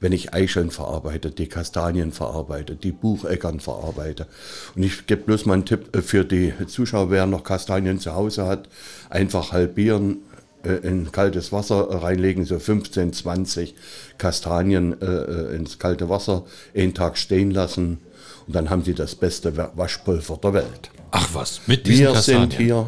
[0.00, 4.26] wenn ich Eicheln verarbeite, die Kastanien verarbeite, die Bucheckern verarbeite.
[4.76, 8.14] Und ich gebe bloß mal einen Tipp äh, für die Zuschauer, wer noch Kastanien zu
[8.14, 8.68] Hause hat,
[9.10, 10.33] einfach halbieren, äh,
[10.70, 13.74] in kaltes Wasser reinlegen, so 15, 20
[14.18, 17.98] Kastanien äh, ins kalte Wasser, einen Tag stehen lassen
[18.46, 20.90] und dann haben sie das beste Waschpulver der Welt.
[21.10, 22.50] Ach was, mit diesen Wir Kastanien.
[22.50, 22.86] sind hier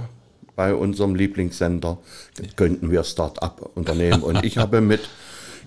[0.55, 1.99] bei unserem Lieblingssender,
[2.57, 4.23] könnten wir Start-up-Unternehmen.
[4.23, 5.09] Und ich habe mit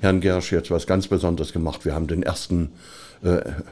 [0.02, 1.86] Herrn Gersch jetzt was ganz Besonderes gemacht.
[1.86, 2.69] Wir haben den ersten, äh,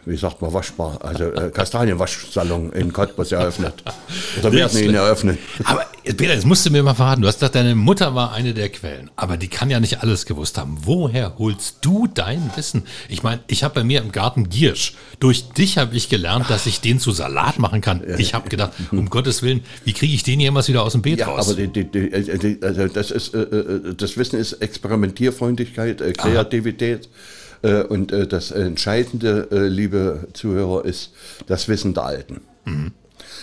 [0.05, 3.75] wie sagt man, Waschbar, also äh, Kastanienwaschsalon in Cottbus eröffnet.
[4.39, 5.37] Oder Sehr werden ihn eröffnen.
[5.63, 7.21] Aber Peter, jetzt musst du mir mal verraten.
[7.21, 9.09] Du hast gesagt, deine Mutter war eine der Quellen.
[9.15, 10.77] Aber die kann ja nicht alles gewusst haben.
[10.83, 12.83] Woher holst du dein Wissen?
[13.07, 14.95] Ich meine, ich habe bei mir im Garten Giersch.
[15.19, 18.03] Durch dich habe ich gelernt, dass ich den zu Salat machen kann.
[18.17, 21.19] Ich habe gedacht, um Gottes Willen, wie kriege ich den jemals wieder aus dem Beet
[21.19, 21.47] Ja, raus?
[21.47, 26.11] aber die, die, die, äh, also das, ist, äh, äh, das Wissen ist Experimentierfreundlichkeit, äh,
[26.13, 27.05] Kreativität.
[27.05, 27.09] Äh,
[27.61, 31.13] und äh, das Entscheidende, äh, liebe Zuhörer, ist
[31.47, 32.41] das Wissen der Alten.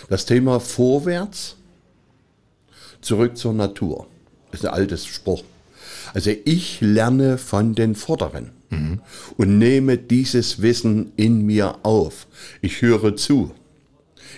[0.09, 1.57] Das Thema vorwärts,
[3.01, 4.07] zurück zur Natur,
[4.53, 5.43] ist ein altes Spruch.
[6.13, 8.51] Also ich lerne von den Vorderen
[9.37, 12.27] und nehme dieses Wissen in mir auf.
[12.61, 13.53] Ich höre zu.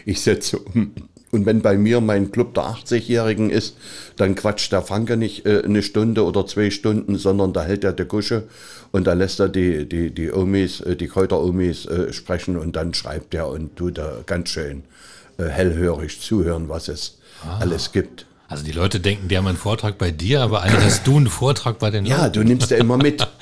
[0.05, 0.93] Ich setze um.
[1.33, 3.77] Und wenn bei mir mein Club der 80-Jährigen ist,
[4.17, 7.93] dann quatscht der Franke nicht äh, eine Stunde oder zwei Stunden, sondern da hält er
[7.93, 8.45] die Kusche
[8.93, 12.95] und da lässt er die, die, die Omis, äh, die Kräuter-Omis äh, sprechen und dann
[12.95, 14.85] schreibt er und tut da ganz schön
[15.39, 17.19] äh, hellhörig zuhören, was es
[17.61, 18.27] alles gibt.
[18.49, 21.27] Also die Leute denken, die haben einen Vortrag bei dir, aber eigentlich hast du einen
[21.29, 22.33] Vortrag bei den Ja, Leuten.
[22.35, 23.27] du nimmst ja immer mit.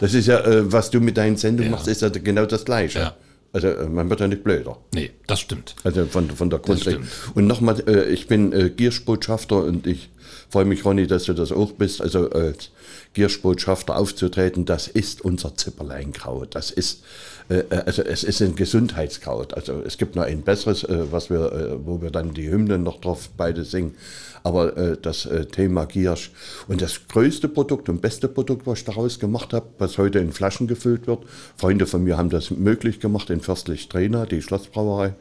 [0.00, 2.98] Das ist ja, äh, was du mit deinen Sendungen machst, ist ja genau das Gleiche.
[3.00, 3.14] Ja.
[3.52, 4.78] Also äh, man wird ja nicht blöder.
[4.94, 5.74] Nee, das stimmt.
[5.82, 7.06] Also von, von der stimmt.
[7.34, 10.10] Und nochmal, äh, ich bin äh, Gierschbotschafter und ich
[10.48, 12.00] freue mich, Ronny, dass du das auch bist.
[12.00, 12.70] Also als
[13.14, 16.54] Gierschbotschafter aufzutreten, das ist unser Zipperleinkraut.
[16.54, 17.02] Das ist,
[17.48, 19.54] äh, äh, also es ist ein Gesundheitskraut.
[19.54, 23.00] Also es gibt noch ein besseres, äh, was wir, wo wir dann die Hymnen noch
[23.00, 23.96] drauf beide singen.
[24.42, 26.30] Aber äh, das äh, Thema Giersch
[26.68, 30.32] und das größte Produkt und beste Produkt, was ich daraus gemacht habe, was heute in
[30.32, 31.24] Flaschen gefüllt wird.
[31.56, 35.14] Freunde von mir haben das möglich gemacht in Fürstlich Trena, die Schlossbrauerei.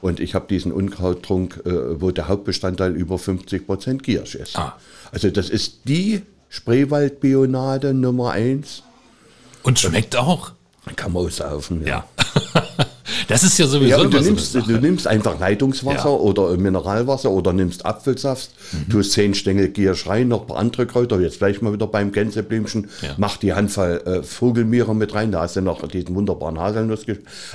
[0.00, 4.58] Und ich habe diesen Unkrauttrunk, äh, wo der Hauptbestandteil über 50 Prozent Giersch ist.
[4.58, 4.78] Ah.
[5.10, 8.82] Also das ist die Spreewaldbionade Nummer eins.
[9.62, 10.52] Und schmeckt auch.
[10.96, 11.86] Kann man aussaufen.
[11.86, 12.06] Ja.
[13.28, 14.72] das ist ja sowieso Ja, du so nimmst, Sache.
[14.72, 16.16] du nimmst einfach Leitungswasser Ja.
[16.16, 18.88] oder Mineralwasser oder nimmst Apfelsaft, Mhm.
[18.90, 22.12] tust zehn Stängel Giersch rein, noch ein paar andere Kräuter, jetzt gleich mal wieder beim
[22.12, 23.14] Gänseblümchen, Ja.
[23.16, 27.04] mach die Handvoll äh, Vogelmiere mit rein, da hast du noch diesen wunderbaren Haselnuss.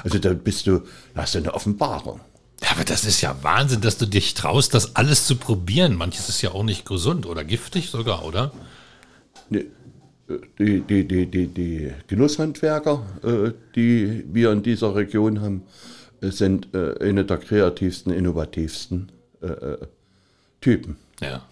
[0.04, 0.80] Also da bist du,
[1.16, 2.20] da hast du eine Offenbarung.
[2.64, 5.96] Ja, aber das ist ja Wahnsinn, dass du dich traust, das alles zu probieren.
[5.96, 8.52] Manches ist ja auch nicht gesund oder giftig sogar, oder?
[9.50, 9.66] Nee,
[10.60, 15.64] Die, die, die, die, die Genusshandwerker, äh, die wir in dieser Region haben,
[16.22, 19.12] äh, sind äh, eine der kreativsten, innovativsten
[20.62, 20.98] Typen.
[21.22, 21.46] Ja.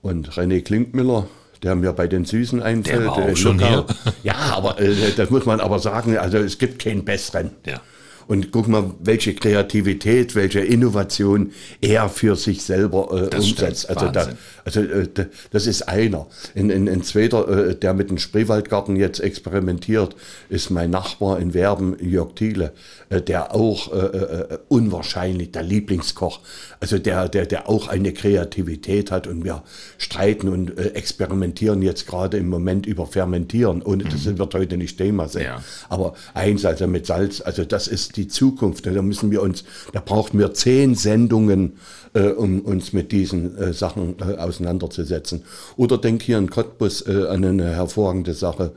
[0.00, 1.26] Und René Klinkmüller,
[1.64, 3.00] der mir bei den Süßen einfällt.
[3.00, 3.84] Der war auch schon hier.
[4.22, 4.76] Ja, aber
[5.16, 7.50] das muss man aber sagen, also es gibt keinen besseren.
[7.66, 7.80] Ja.
[8.28, 13.84] Und guck mal, welche Kreativität, welche Innovation er für sich selber äh, Das umsetzt.
[13.84, 14.28] stimmt, Also, da.
[14.66, 16.26] Also äh, da, das ist einer.
[16.56, 20.16] Ein, ein, ein zweiter, äh, der mit dem Spreewaldgarten jetzt experimentiert,
[20.48, 22.72] ist mein Nachbar in Werben, Jörg Thiele,
[23.08, 26.40] äh, der auch äh, äh, unwahrscheinlich der Lieblingskoch,
[26.80, 29.62] also der, der, der auch eine Kreativität hat und wir
[29.98, 33.82] streiten und äh, experimentieren jetzt gerade im Moment über Fermentieren.
[33.82, 35.42] Ohne das wird heute nicht Thema sein.
[35.42, 35.48] Mhm.
[35.48, 35.62] Ja.
[35.88, 38.84] Aber eins, also mit Salz, also das ist die Zukunft.
[38.84, 41.74] Da müssen wir uns, da brauchen wir zehn Sendungen,
[42.16, 45.44] äh, um uns mit diesen äh, Sachen äh, auseinanderzusetzen.
[45.76, 48.72] Oder denk hier in Cottbus äh, an eine hervorragende Sache,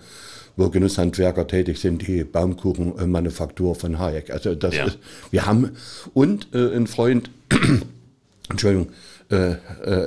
[0.57, 4.29] wo Genusshandwerker tätig sind, die Baumkuchenmanufaktur von Hayek.
[4.29, 4.85] Also das Ja.
[4.85, 4.97] ist,
[5.31, 5.71] wir haben,
[6.13, 7.29] und äh, ein Freund,
[8.49, 8.89] Entschuldigung,
[9.31, 9.55] äh,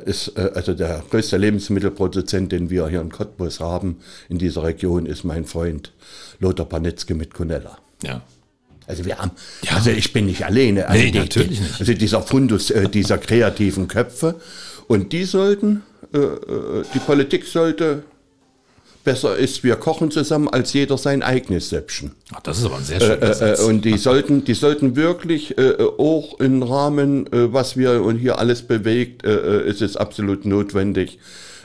[0.05, 5.23] ist also der größte Lebensmittelproduzent, den wir hier in Cottbus haben, in dieser Region, ist
[5.25, 5.93] mein Freund
[6.41, 7.79] Lothar Panitzke mit Conella.
[8.03, 8.21] Ja.
[8.87, 9.31] Also wir haben,
[9.63, 9.77] Ja.
[9.77, 10.89] also ich bin nicht alleine.
[10.89, 11.81] Also Nee, natürlich nicht.
[11.81, 14.35] Also dieser Fundus äh, dieser kreativen Köpfe.
[14.89, 18.03] Und die sollten, äh, äh, die Politik sollte
[19.05, 22.13] besser ist, wir kochen zusammen, als jeder sein eigenes Säppchen.
[22.33, 23.61] Ach, das ist aber ein sehr schöner Äh, äh, Satz.
[23.61, 28.19] und die sollten, die sollten wirklich äh, äh, auch im Rahmen, äh, was wir und
[28.19, 31.19] hier alles bewegt, äh, äh, ist es absolut notwendig,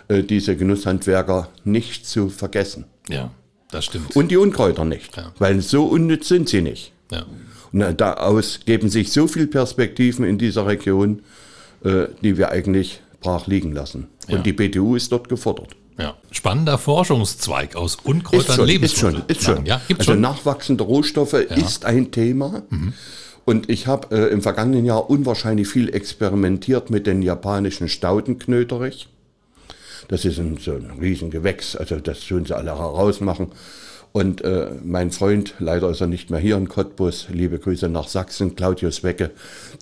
[0.08, 2.86] äh, diese Genusshandwerker nicht zu vergessen.
[3.10, 3.30] ja,
[3.70, 4.16] das stimmt.
[4.16, 5.32] Und die Unkräuter nicht, Ja.
[5.38, 6.92] weil so unnütz sind sie nicht.
[7.12, 7.26] Ja.
[7.74, 11.22] Und daraus geben sich so viele Perspektiven in dieser Region.
[11.84, 14.08] äh, die wir eigentlich brach liegen lassen.
[14.28, 14.42] Und Ja.
[14.42, 15.76] die BTU ist dort gefordert.
[16.00, 16.16] Ja.
[16.32, 19.12] Spannender Forschungszweig aus Unkräutern schon, ist Lebensmittel.
[19.20, 19.66] schon, ist schon.
[19.68, 20.22] Ja, also schon.
[20.22, 22.64] nachwachsende Rohstoffe ist ein Thema.
[23.46, 29.08] Und ich habe äh, im vergangenen Jahr unwahrscheinlich viel experimentiert mit den japanischen Staudenknöterich.
[30.08, 33.50] Das ist ein, so ein Riesengewächs, also das tun sie alle herausmachen.
[34.18, 38.08] Und äh, mein Freund, leider ist er nicht mehr hier in Cottbus, liebe Grüße nach
[38.08, 39.30] Sachsen, Claudius Wecke,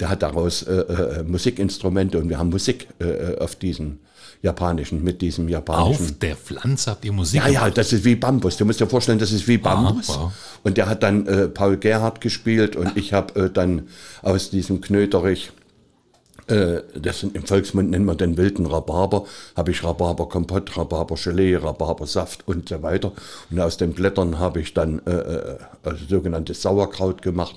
[0.02, 4.00] der hat daraus äh, äh, Musikinstrumente und wir haben Musik äh, auf diesen
[4.41, 6.04] japanischen, mit diesem japanischen.
[6.04, 8.58] Auf der Pflanze habt ihr Musik Ja, ja, das ist wie Bambus.
[8.58, 10.10] Du musst dir vorstellen, das ist wie Bambus.
[10.10, 10.34] wow.
[10.63, 13.84] Und der hat dann äh, Paul Gerhardt gespielt und ich habe äh, dann
[14.21, 15.54] aus diesem Knöterich,
[16.48, 22.48] äh, das sind, im Volksmund nennt man den wilden Rhabarber, habe ich Rhabarberkompott, Rhabarbergelee, Rhabarbersaft
[22.48, 23.12] und so weiter.
[23.50, 27.56] Und aus den Blättern habe ich dann äh, äh, also sogenanntes Sauerkraut gemacht.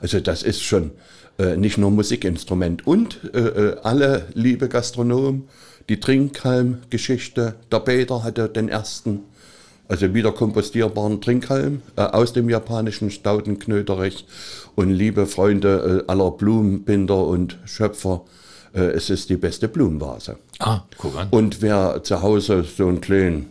[0.00, 0.92] Also das ist schon
[1.38, 2.86] äh, nicht nur Musikinstrument.
[2.86, 5.48] Und äh, äh, alle liebe Gastronomen,
[5.88, 9.20] die Trinkhalm-Geschichte, der Peter hatte den ersten
[9.88, 14.26] also wieder kompostierbaren Trinkhalm äh, aus dem japanischen Staudenknöterich.
[14.74, 18.22] Und liebe Freunde äh, aller Blumenbinder und Schöpfer,
[18.74, 20.36] äh, es ist die beste Blumenvase.
[20.58, 21.28] Ah, guck an.
[21.30, 23.46] Und wer zu Hause so einen kleinen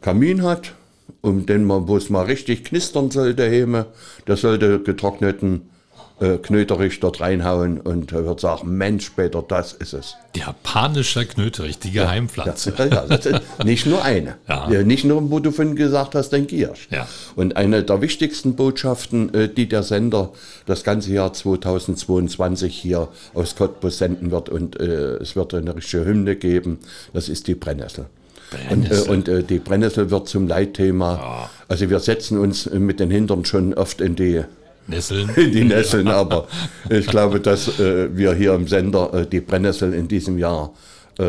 [0.00, 0.72] Kamin hat,
[1.20, 3.86] um den man, wo es mal richtig knistern sollte, heme,
[4.26, 5.68] der sollte getrockneten
[6.20, 10.16] äh, Knöterich dort reinhauen und er wird sagen, Mensch, Peter, das ist es.
[10.36, 12.74] Japanischer Knöterich, die Geheimpflanze.
[12.76, 13.28] Ja, ja, ist
[13.64, 14.36] nicht nur eine.
[14.48, 14.70] Ja.
[14.70, 16.88] Ja, Nicht nur, wo du vorhin gesagt hast, den Giersch.
[16.90, 17.08] Ja.
[17.36, 20.30] Und eine der wichtigsten Botschaften, äh, die der Sender
[20.66, 26.04] das ganze Jahr 2022 hier aus Cottbus senden wird und äh, es wird eine richtige
[26.04, 26.78] Hymne geben,
[27.12, 28.06] das ist die Brennnessel.
[28.52, 29.10] Und, äh, Brennnessel.
[29.10, 31.48] und äh, die Brennnessel wird zum Leitthema.
[31.68, 34.42] Also wir setzen uns mit den Hintern schon oft in die
[34.90, 35.30] Nesseln.
[35.36, 36.48] die Nesseln, aber
[36.88, 40.72] ich glaube, dass äh, wir hier im Sender äh, die Brennnessel in diesem Jahr
[41.18, 41.22] äh,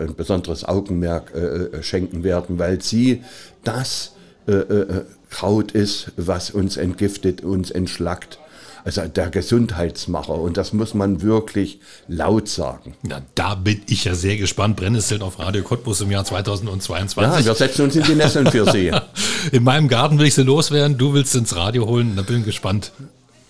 [0.00, 3.22] ein besonderes Augenmerk äh, schenken werden, weil sie
[3.64, 4.12] das
[4.46, 8.38] äh, äh, Kraut ist, was uns entgiftet, uns entschlackt.
[8.84, 12.94] Also der Gesundheitsmacher und das muss man wirklich laut sagen.
[13.02, 14.76] Na, da bin ich ja sehr gespannt.
[14.76, 17.46] Brennnesseln auf Radio Cottbus im Jahr Ja, 2022.
[17.46, 18.90] wir setzen uns in die Nesseln für Sie.
[19.52, 22.38] In meinem Garten will ich sie loswerden, du willst sie ins Radio holen, da bin
[22.40, 22.92] ich gespannt.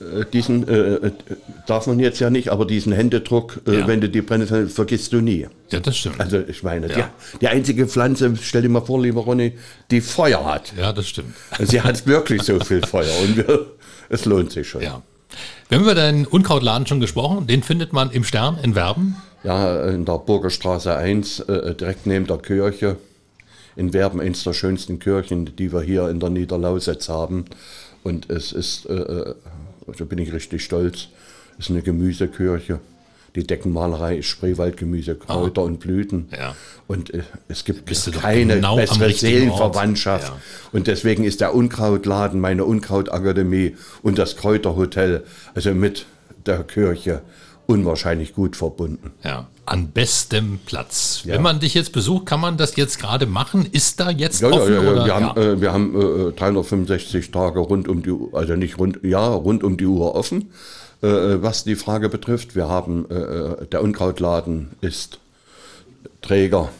[0.01, 1.12] Äh, Diesen äh, äh,
[1.66, 3.87] darf man jetzt ja nicht, aber diesen Händedruck, äh, Ja.
[3.87, 5.47] wenn du die Brennnessel vergisst du nie.
[5.71, 6.18] Ja, das stimmt.
[6.18, 7.11] Also ich meine, Ja.
[7.35, 9.53] die, die einzige Pflanze, stell dir mal vor, lieber Ronny,
[9.90, 10.73] die Feuer hat.
[10.79, 11.35] ja, das stimmt.
[11.61, 13.66] Sie hat wirklich so viel Feuer und wir,
[14.09, 14.81] es lohnt sich schon.
[14.83, 15.03] Ja.
[15.73, 17.47] Wir haben über deinen Unkrautladen schon gesprochen.
[17.47, 19.17] Den findet man im Stern in Werben.
[19.43, 22.99] Ja, in der Burgerstraße 1, äh, direkt neben der Kirche.
[23.75, 27.47] In Werben, eines der schönsten Kirchen, die wir hier in der Niederlausitz haben.
[28.03, 29.35] Und es ist, äh, äh,
[29.97, 31.09] da bin ich richtig stolz,
[31.59, 32.79] es ist eine Gemüsekirche.
[33.35, 36.29] Die Deckenmalerei ist Spreewaldgemüse, Kräuter und Blüten.
[36.38, 36.55] Ja.
[36.87, 37.90] Und äh, es gibt
[38.21, 40.29] keine genau bessere Seelenverwandtschaft.
[40.29, 40.37] Ja.
[40.73, 46.05] Und deswegen ist der Unkrautladen, meine Unkrautakademie und das Kräuterhotel, also mit
[46.45, 47.23] der Kirche,
[47.66, 49.12] unwahrscheinlich gut verbunden.
[49.25, 49.47] Ja.
[49.64, 51.23] An bestem Platz.
[51.25, 51.35] Ja.
[51.35, 53.64] Wenn man dich jetzt besucht, kann man das jetzt gerade machen?
[53.71, 54.75] Ist da jetzt Ja, ja, offen?
[54.75, 54.90] ja, ja.
[54.90, 55.05] oder?
[55.07, 58.99] Wir haben, äh, wir haben äh, 365 Tage rund um die Uhr, also nicht rund,
[59.05, 60.51] ja, rund um die Uhr offen.
[61.03, 65.19] Äh, was die Frage betrifft, wir haben, äh, der Unkrautladen ist
[66.21, 66.71] Träger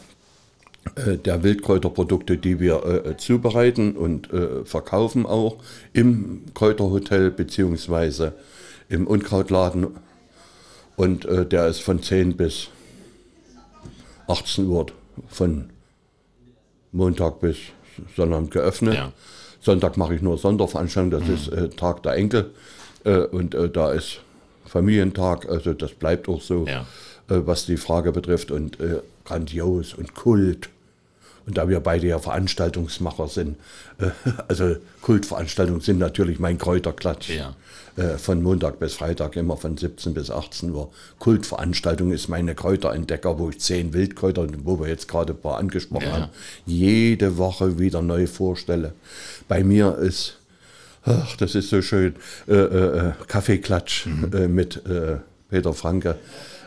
[0.95, 5.57] äh, der Wildkräuterprodukte, die wir äh, zubereiten und äh, verkaufen auch
[5.91, 8.33] im Kräuterhotel beziehungsweise
[8.89, 9.87] im Unkrautladen.
[10.95, 12.69] Und äh, der ist von 10 bis
[14.27, 14.85] 18 Uhr
[15.27, 15.69] von
[16.91, 17.57] Montag bis
[18.15, 18.95] Sonntag geöffnet.
[18.95, 19.11] Ja.
[19.59, 22.51] Sonntag mache ich nur Sonderveranstaltungen, das ist äh, Tag der Enkel.
[23.03, 24.19] Äh, und äh, da ist
[24.65, 26.81] Familientag, also das bleibt auch so, Ja.
[27.29, 28.51] äh, was die Frage betrifft.
[28.51, 30.69] Und äh, grandios und Kult.
[31.45, 33.57] Und da wir beide ja Veranstaltungsmacher sind,
[33.99, 34.09] äh,
[34.47, 37.29] also Kultveranstaltungen sind natürlich mein Kräuterklatsch.
[37.29, 37.55] Ja.
[37.95, 40.89] Äh, von Montag bis Freitag immer von 17 bis 18 Uhr.
[41.19, 46.05] Kultveranstaltung ist meine Kräuterentdecker, wo ich zehn Wildkräuter, wo wir jetzt gerade ein paar angesprochen
[46.07, 46.11] Ja.
[46.13, 46.29] haben,
[46.65, 48.93] jede Woche wieder neu vorstelle.
[49.47, 50.37] Bei mir ist,
[51.05, 52.15] ach, das ist so schön,
[52.47, 55.17] äh, äh, äh, Kaffeeklatsch äh, mit äh,
[55.49, 56.15] Peter Franke.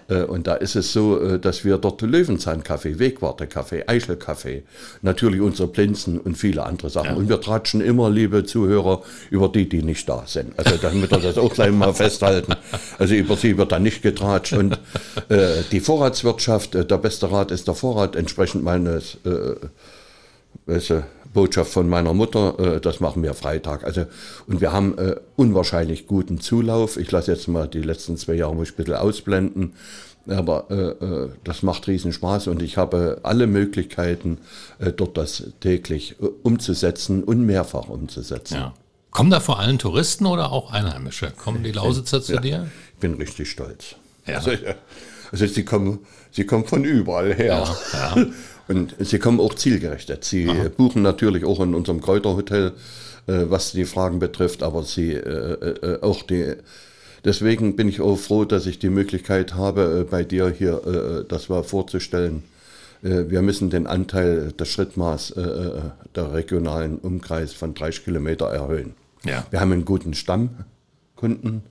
[0.09, 4.63] Äh, Und da ist es so, dass wir dort Löwenzahnkaffee, Wegwartekaffee, Eichelkaffee,
[5.03, 7.17] natürlich unsere Plinzen und viele andere Sachen.
[7.17, 10.57] Und wir tratschen immer, liebe Zuhörer, über die, die nicht da sind.
[10.59, 12.55] Also damit wir das auch gleich mal festhalten.
[12.99, 14.53] Also über sie wird da nicht getratscht.
[14.53, 14.79] Und
[15.29, 19.57] äh, die Vorratswirtschaft, der beste Rat ist der Vorrat, entsprechend meines äh,
[20.67, 21.05] welche
[21.37, 23.85] Botschaft von meiner Mutter, äh, das machen wir Freitag.
[23.85, 24.07] Also,
[24.47, 26.97] und wir haben äh, unwahrscheinlich guten Zulauf.
[26.97, 29.75] Ich lasse jetzt mal die letzten zwei Jahre muss ich ein bisschen ausblenden.
[30.29, 34.39] Aber äh, äh, das macht riesen Spaß und ich habe alle Möglichkeiten,
[34.79, 38.55] äh, dort das täglich äh, umzusetzen und mehrfach umzusetzen.
[38.55, 38.75] Ja.
[39.11, 41.31] Kommen da vor allem Touristen oder auch Einheimische?
[41.31, 42.71] Kommen die Lausitzer zu Ja, dir?
[42.95, 43.97] Ich bin richtig stolz.
[44.27, 44.37] Ja.
[44.37, 44.53] Also,
[45.31, 46.01] also sie, kommen,
[46.33, 47.69] sie kommen von überall her.
[47.93, 48.17] Ja.
[48.69, 50.25] Und sie kommen auch zielgerichtet.
[50.25, 52.73] Sie buchen natürlich auch in unserem Kräuterhotel,
[53.27, 56.55] äh, was die Fragen betrifft, aber sie äh, äh, auch die.
[57.25, 61.25] Deswegen bin ich auch froh, dass ich die Möglichkeit habe, äh, bei dir hier äh,
[61.29, 62.43] das mal vorzustellen.
[63.03, 65.81] Äh, Wir müssen den Anteil, das Schrittmaß äh, äh,
[66.15, 68.95] der regionalen Umkreis von 30 Kilometer erhöhen.
[69.25, 69.45] Ja.
[69.51, 71.63] Wir haben einen guten Stammkunden,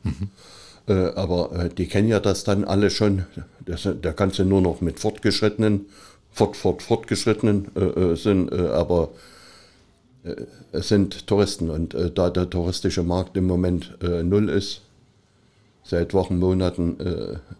[0.87, 3.25] äh, aber äh, die kennen ja das dann alle schon.
[3.65, 5.85] Das, da kannst du nur noch mit Fortgeschrittenen,
[6.35, 9.09] fort, fort, Fortgeschrittenen äh, äh, sind, äh, aber
[10.23, 10.35] äh,
[10.73, 14.81] es sind Touristen und äh, da der touristische Markt im Moment null ist,
[15.83, 16.97] seit Wochen, Monaten,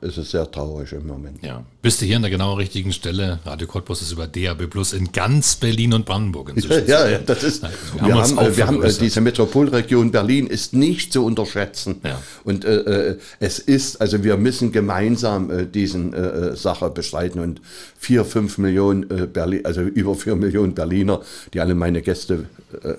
[0.02, 1.44] ist es sehr traurig im Moment.
[1.44, 1.64] Ja.
[1.86, 3.38] Bist du hier an der genau richtigen Stelle?
[3.45, 6.88] Radio Cottbus ist über DAB Plus in ganz Berlin und Brandenburg inzwischen.
[6.88, 7.62] Ja, ja, das ist.
[7.62, 7.69] Wir
[8.08, 9.02] Wir, haben haben, äh, wir haben äh, vergrößert.
[9.02, 11.98] diese Metropolregion Berlin ist nicht zu unterschätzen.
[12.04, 12.19] Ja.
[12.43, 17.62] Und äh, äh, es ist, also wir müssen gemeinsam äh, diesen äh, Sache bestreiten und
[18.00, 21.21] vier, fünf Millionen äh, Berlin, also über vier Millionen Berliner,
[21.54, 22.45] die alle meine Gäste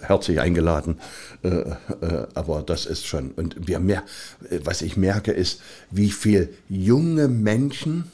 [0.03, 1.01] herzlich eingeladen.
[2.35, 3.33] Aber das ist schon.
[3.33, 4.05] Und wir mehr,
[4.63, 8.05] was ich merke, ist, wie viel junge Menschen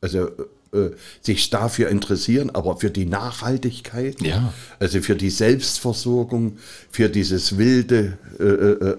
[0.00, 0.28] also
[0.72, 4.52] äh, sich dafür interessieren, aber für die Nachhaltigkeit, Ja.
[4.78, 6.58] also für die Selbstversorgung,
[6.90, 8.96] für dieses wilde, äh, äh,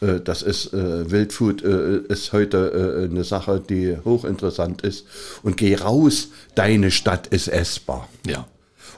[0.00, 5.06] äh, das ist äh, Wildfood äh, ist heute äh, eine Sache, die hochinteressant ist.
[5.42, 8.08] Und geh raus, deine Stadt ist essbar.
[8.26, 8.46] Ja.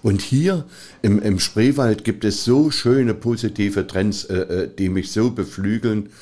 [0.03, 0.65] Und hier
[1.03, 6.07] im, im Spreewald gibt es so schöne positive Trends, äh, äh, die mich so beflügeln,
[6.07, 6.13] äh, äh, äh,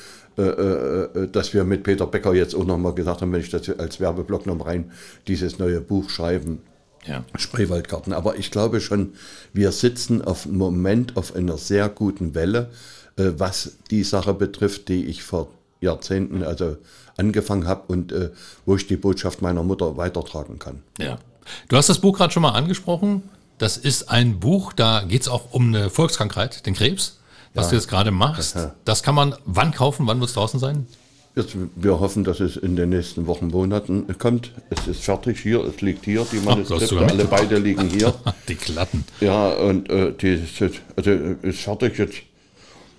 [1.31, 4.45] dass wir mit Peter Becker jetzt auch nochmal gesagt haben, wenn ich das als Werbeblock
[4.45, 4.91] noch rein,
[5.27, 6.61] dieses neue Buch schreiben,
[7.05, 7.23] Ja.
[7.35, 8.13] Spreewaldgarten.
[8.13, 9.13] Aber ich glaube schon,
[9.53, 12.69] wir sitzen auf im Moment auf einer sehr guten Welle,
[13.17, 15.47] äh, was die Sache betrifft, die ich vor
[15.81, 16.77] Jahrzehnten also
[17.17, 18.29] angefangen habe und äh,
[18.65, 20.81] wo ich die Botschaft meiner Mutter weitertragen kann.
[20.99, 21.19] Ja.
[21.67, 23.23] Du hast das Buch gerade schon mal angesprochen.
[23.57, 27.18] Das ist ein Buch, da geht es auch um eine Volkskrankheit, den Krebs,
[27.59, 28.55] was du jetzt gerade machst.
[28.85, 30.07] Das kann man wann kaufen?
[30.07, 30.87] Wann wird es draußen sein?
[31.35, 34.51] Jetzt, wir hoffen, dass es in den nächsten Wochen, Monaten kommt.
[34.71, 38.13] Es ist fertig hier, es liegt hier, die Manuskripte, alle beide liegen hier.
[38.47, 39.05] Die Klatten.
[39.21, 41.11] Ja, und äh, die ist, jetzt- also,
[41.43, 41.97] ist fertig.
[41.99, 42.17] Jetzt,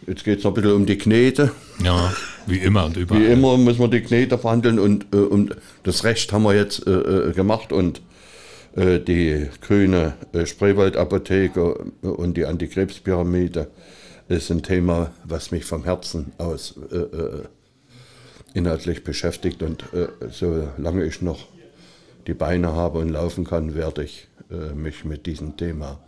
[0.07, 1.51] jetzt geht es noch ein bisschen um die Knete.
[1.85, 2.13] Ja,
[2.47, 3.21] wie immer und überall.
[3.21, 5.51] Wie immer müssen wir die Knete verhandeln und äh, um
[5.83, 8.01] das Recht haben wir jetzt äh, äh, gemacht und
[8.77, 13.69] äh, die grüne äh, Spreewaldapotheke und die Antikrebspyramide
[14.31, 17.43] ist ein Thema, was mich vom Herzen aus äh, äh,
[18.55, 21.49] inhaltlich beschäftigt und äh, solange ich noch
[22.27, 25.99] die Beine habe und laufen kann, werde ich äh, mich mit diesem Thema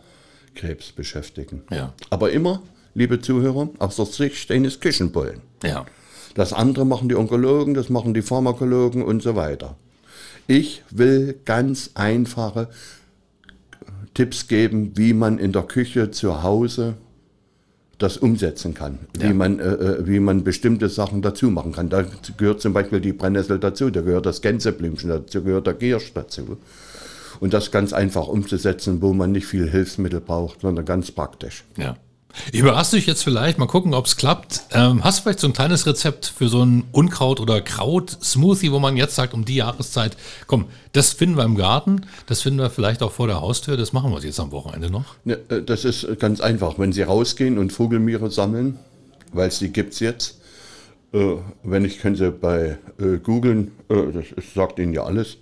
[0.55, 1.63] Krebs beschäftigen.
[1.69, 1.93] Ja.
[2.09, 2.61] Aber immer,
[2.93, 5.41] liebe Zuhörer, aus der Sicht eines Küchenbullen.
[5.63, 5.85] Ja.
[6.33, 9.75] Das andere machen die Onkologen, das machen die Pharmakologen und so weiter.
[10.47, 12.69] Ich will ganz einfache
[14.13, 16.95] Tipps geben, wie man in der Küche zu Hause
[17.97, 19.29] das umsetzen kann, Ja.
[19.29, 21.89] wie, man, äh, äh, wie man bestimmte Sachen dazu machen kann.
[21.89, 22.03] Da
[22.37, 26.57] gehört zum Beispiel die Brennnessel dazu, da gehört das Gänseblümchen dazu, gehört der Giersch dazu.
[27.39, 31.63] Und das ganz einfach umzusetzen, wo man nicht viel Hilfsmittel braucht, sondern ganz praktisch.
[31.77, 31.97] Ja.
[32.51, 34.63] Ich überrasse dich jetzt vielleicht, mal gucken, ob es klappt.
[34.71, 38.79] Ähm, hast du vielleicht so ein kleines Rezept für so ein Unkraut- oder Kraut-Smoothie, wo
[38.79, 40.17] man jetzt sagt, um die Jahreszeit,
[40.47, 43.93] komm, das finden wir im Garten, das finden wir vielleicht auch vor der Haustür, das
[43.93, 45.05] machen wir jetzt am Wochenende noch.
[45.23, 46.79] Ne, äh, Das ist ganz einfach.
[46.79, 48.79] Wenn Sie rausgehen und Vogelmiere sammeln,
[49.31, 50.39] weil es die gibt es jetzt,
[51.13, 55.37] äh, wenn ich, können Sie bei äh, googeln, äh, das sagt Ihnen ja alles,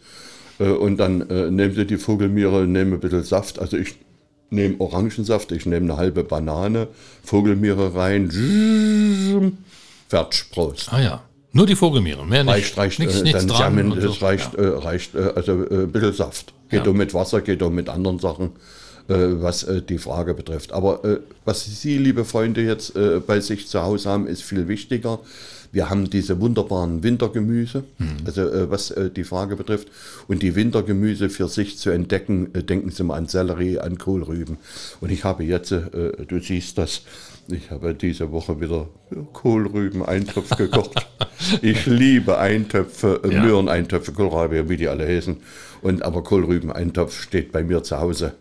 [0.60, 3.95] äh, und dann äh, nehmen Sie die Vogelmiere, nehmen ein bisschen Saft, also ich
[4.51, 6.87] nehme Orangensaft, ich nehme eine halbe Banane,
[7.23, 8.29] Vogelmiere rein,
[10.07, 10.91] fertig, Prost.
[10.93, 11.21] Ah ja,
[11.53, 12.53] nur die Vogelmiere, mehr nicht.
[12.53, 14.09] Reicht, reicht, nichts, äh, nichts dann und so.
[14.25, 14.59] reicht, Ja.
[14.59, 16.54] äh, reicht äh, also äh, ein bisschen Saft.
[16.69, 16.91] Geht Ja.
[16.91, 18.52] auch mit Wasser, geht auch mit anderen Sachen,
[19.08, 20.71] äh, was äh, die Frage betrifft.
[20.71, 22.93] Aber äh, was Sie, liebe Freunde, jetzt
[23.27, 25.19] bei sich zu Hause haben, ist viel wichtiger.
[25.72, 27.84] Wir haben diese wunderbaren Wintergemüse,
[28.26, 29.88] also äh, was äh, die Frage betrifft.
[30.28, 34.58] Und die Wintergemüse für sich zu entdecken, äh, denken Sie mal an Sellerie, an Kohlrüben.
[35.00, 35.88] Und ich habe jetzt, äh,
[36.28, 37.04] du siehst das,
[37.48, 38.88] ich habe diese Woche wieder
[39.34, 41.08] Kohlrüben-Eintopf gekocht.
[41.62, 43.44] ich liebe Eintöpfe, äh, Ja.
[43.44, 45.38] Möhreneintopfe, Kohlrabi, wie die alle heißen.
[45.82, 48.34] Und aber Kohlrüben-Eintopf steht bei mir zu Hause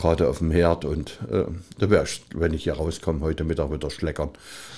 [0.00, 1.44] gerade auf dem Herd und äh,
[1.78, 4.30] da wäre ich, wenn ich hier rauskomme, heute Mittag wieder schleckern.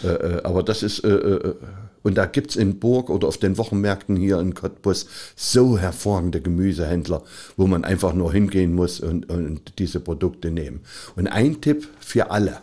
[0.03, 1.55] Äh, äh, aber das ist, äh, äh,
[2.03, 5.07] und da gibt es in Burg oder auf den Wochenmärkten hier in Cottbus
[5.37, 7.23] so hervorragende Gemüsehändler,
[7.57, 10.81] wo man einfach nur hingehen muss und, und diese Produkte nehmen.
[11.15, 12.59] Und ein Tipp für alle,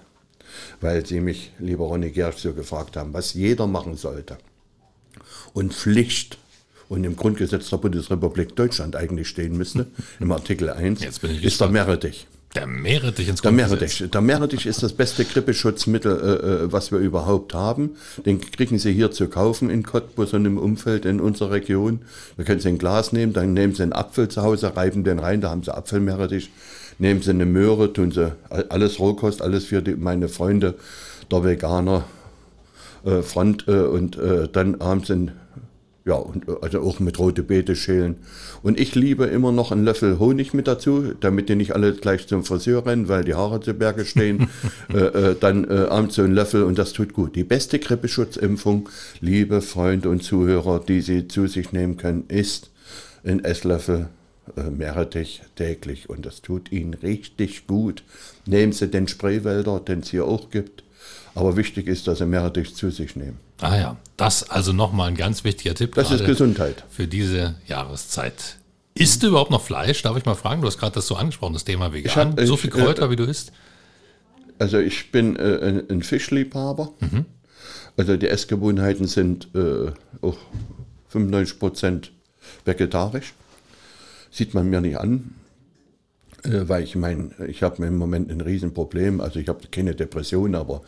[0.81, 4.37] weil Sie mich, lieber Ronny Gersch, so gefragt haben, was jeder machen sollte
[5.53, 6.37] und Pflicht
[6.89, 9.87] und im Grundgesetz der Bundesrepublik Deutschland eigentlich stehen müsste,
[10.19, 11.69] im Artikel 1, Jetzt bin ich ist der.
[11.69, 12.27] Meerrettich.
[12.55, 13.51] Der Meerrettich ins Der.
[13.51, 14.09] Meerrettich.
[14.11, 17.91] Der Meerrettich ist das beste Grippeschutzmittel, äh, äh, was wir überhaupt haben.
[18.25, 22.01] Den kriegen Sie hier zu kaufen in Cottbus und im Umfeld in unserer Region.
[22.37, 25.19] Da können Sie ein Glas nehmen, dann nehmen Sie einen Apfel zu Hause, reiben den
[25.19, 26.49] rein, da haben Sie Apfelmeerrettich.
[26.97, 30.73] Nehmen Sie eine Möhre, tun Sie alles Rohkost, alles für die, meine Freunde
[31.31, 32.03] der Veganer
[33.05, 35.31] äh, Front äh, und äh, dann abends in
[36.05, 38.15] ja, und, äh, also auch mit rote Beete schälen.
[38.63, 42.27] Und ich liebe immer noch einen Löffel Honig mit dazu, damit die nicht alle gleich
[42.27, 44.49] zum Friseur rennen, weil die Haare zu Berge stehen.
[44.93, 47.35] äh, äh, dann äh, abends so einen Löffel und das tut gut.
[47.35, 48.89] Die beste Grippeschutzimpfung,
[49.21, 52.71] liebe Freunde und Zuhörer, die Sie zu sich nehmen können, ist
[53.23, 54.07] ein Esslöffel
[54.55, 56.09] äh, Meerrettich täglich.
[56.09, 58.03] Und das tut Ihnen richtig gut.
[58.45, 60.83] Nehmen Sie den Spraywälder, den es hier auch gibt.
[61.35, 63.48] Aber wichtig ist, dass Sie Meerrettich zu sich nehmen.
[63.61, 65.95] Ah ja, das also nochmal ein ganz wichtiger Tipp.
[65.95, 66.83] Das ist Gesundheit.
[66.89, 68.57] Für diese Jahreszeit.
[68.95, 70.01] Isst du überhaupt noch Fleisch?
[70.01, 70.61] Darf ich mal fragen?
[70.61, 72.35] Du hast gerade das so angesprochen, das Thema vegan.
[72.37, 73.51] hab- so ich, viel Kräuter, äh, wie du isst?
[74.57, 76.91] Also ich bin äh, ein, ein Fischliebhaber.
[77.95, 79.91] Also die Essgewohnheiten sind äh,
[80.21, 80.37] auch
[81.09, 82.11] 95 Prozent
[82.65, 83.33] vegetarisch.
[84.31, 85.38] Sieht man mir nicht an, äh,
[86.43, 89.21] weil ich meine, ich habe im Moment ein Riesenproblem.
[89.21, 90.81] Also ich habe keine Depression, aber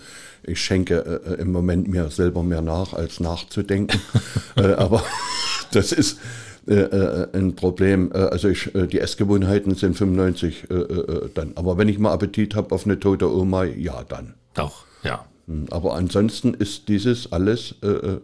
[0.44, 4.00] ich schenke äh, im Moment mir selber mehr nach, als nachzudenken.
[4.56, 5.04] äh, aber
[5.72, 6.20] das ist
[6.68, 8.12] äh, äh, ein Problem.
[8.14, 11.54] Äh, also ich, äh, die Essgewohnheiten sind 95 äh, äh, dann.
[11.56, 14.36] Aber wenn ich mal Appetit habe auf eine tote Oma, ja dann.
[14.54, 15.26] Doch, ja.
[15.48, 18.22] Hm, Aber ansonsten ist dieses alles äh, äh,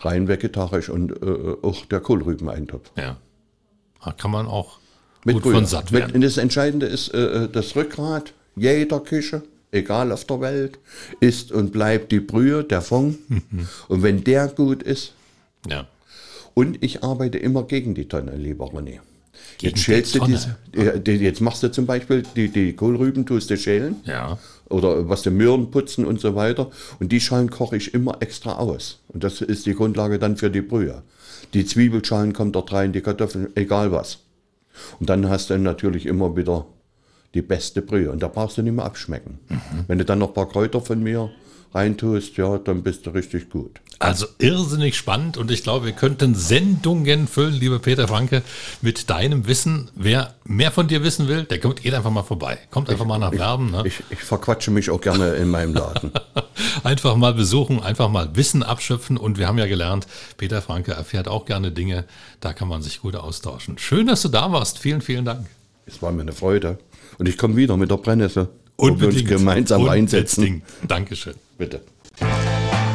[0.00, 2.90] rein vegetarisch und äh, auch der Kohlrübeneintopf.
[2.96, 3.16] Ja.
[4.04, 4.78] Da kann man auch
[5.24, 5.54] Mit gut Brühe.
[5.54, 6.14] von satt Mit- werden.
[6.16, 9.42] Und das Entscheidende ist äh, äh, das Rückgrat jeder Küche,
[9.72, 10.78] egal auf der Welt,
[11.20, 13.18] ist und bleibt die Brühe, der Fond.
[13.88, 15.12] und wenn der gut ist,
[15.68, 15.86] Ja.
[16.54, 19.00] und ich arbeite immer gegen die Tonne, lieber René.
[19.58, 20.56] Gegen Jetzt, schälst die du diese,
[21.00, 24.38] die- jetzt machst du zum Beispiel die, die Kohlrüben, tust du schälen Ja.
[24.68, 26.70] oder was die Möhren putzen und so weiter.
[27.00, 29.00] Und die Schalen koche ich immer extra aus.
[29.08, 31.02] Und das ist die Grundlage dann für die Brühe.
[31.54, 34.18] Die Zwiebelschalen kommen dort rein, die Kartoffeln, egal was.
[35.00, 36.66] Und dann hast du natürlich immer wieder
[37.34, 38.10] die beste Brühe.
[38.10, 39.38] Und da brauchst du nicht mehr abschmecken.
[39.86, 41.30] Wenn du dann noch ein paar Kräuter von mir
[41.72, 43.80] reintust, ja, dann bist du richtig gut.
[44.00, 48.42] Also irrsinnig spannend und ich glaube, wir könnten Sendungen füllen, lieber Peter Franke,
[48.80, 49.90] mit deinem Wissen.
[49.96, 52.58] Wer mehr von dir wissen will, der kommt, geht einfach mal vorbei.
[52.70, 53.72] Kommt einfach mal nach Werben.
[53.72, 53.82] Ne?
[53.84, 56.12] Ich, ich verquatsche mich auch gerne in meinem Laden.
[56.84, 61.28] Einfach mal besuchen, einfach mal Wissen abschöpfen und wir haben ja gelernt, Peter Franke erfährt
[61.28, 62.04] auch gerne Dinge,
[62.40, 63.78] da kann man sich gut austauschen.
[63.78, 64.78] Schön, dass du da warst.
[64.78, 65.46] Vielen, vielen Dank.
[65.86, 66.78] Es war mir eine Freude.
[67.18, 68.48] Und ich komme wieder mit der Brennnessel.
[68.76, 70.44] wo wir uns gemeinsam reinsetzen.
[70.44, 70.64] Unbedingt.
[70.88, 71.34] Dankeschön.
[71.56, 71.80] Bitte.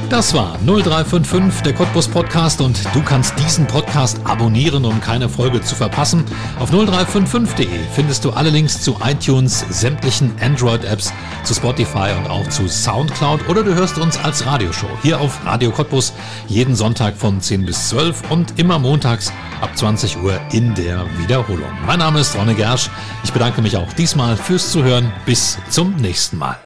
[0.10, 5.62] Das war 0355, der Cottbus Podcast und du kannst diesen Podcast abonnieren, um keine Folge
[5.62, 6.24] zu verpassen.
[6.60, 11.12] Auf 0355.de findest du alle Links zu iTunes, sämtlichen Android-Apps,
[11.43, 15.72] zu Spotify und auch zu Soundcloud oder du hörst uns als Radioshow hier auf Radio
[15.72, 16.14] Cottbus
[16.47, 19.32] jeden Sonntag von 10 bis 12 und immer montags
[19.62, 21.72] ab 20 Uhr in der Wiederholung.
[21.88, 22.89] Mein Name ist Ronne Gersch.
[23.24, 25.12] Ich bedanke mich auch diesmal fürs Zuhören.
[25.26, 26.58] Bis zum nächsten Mal.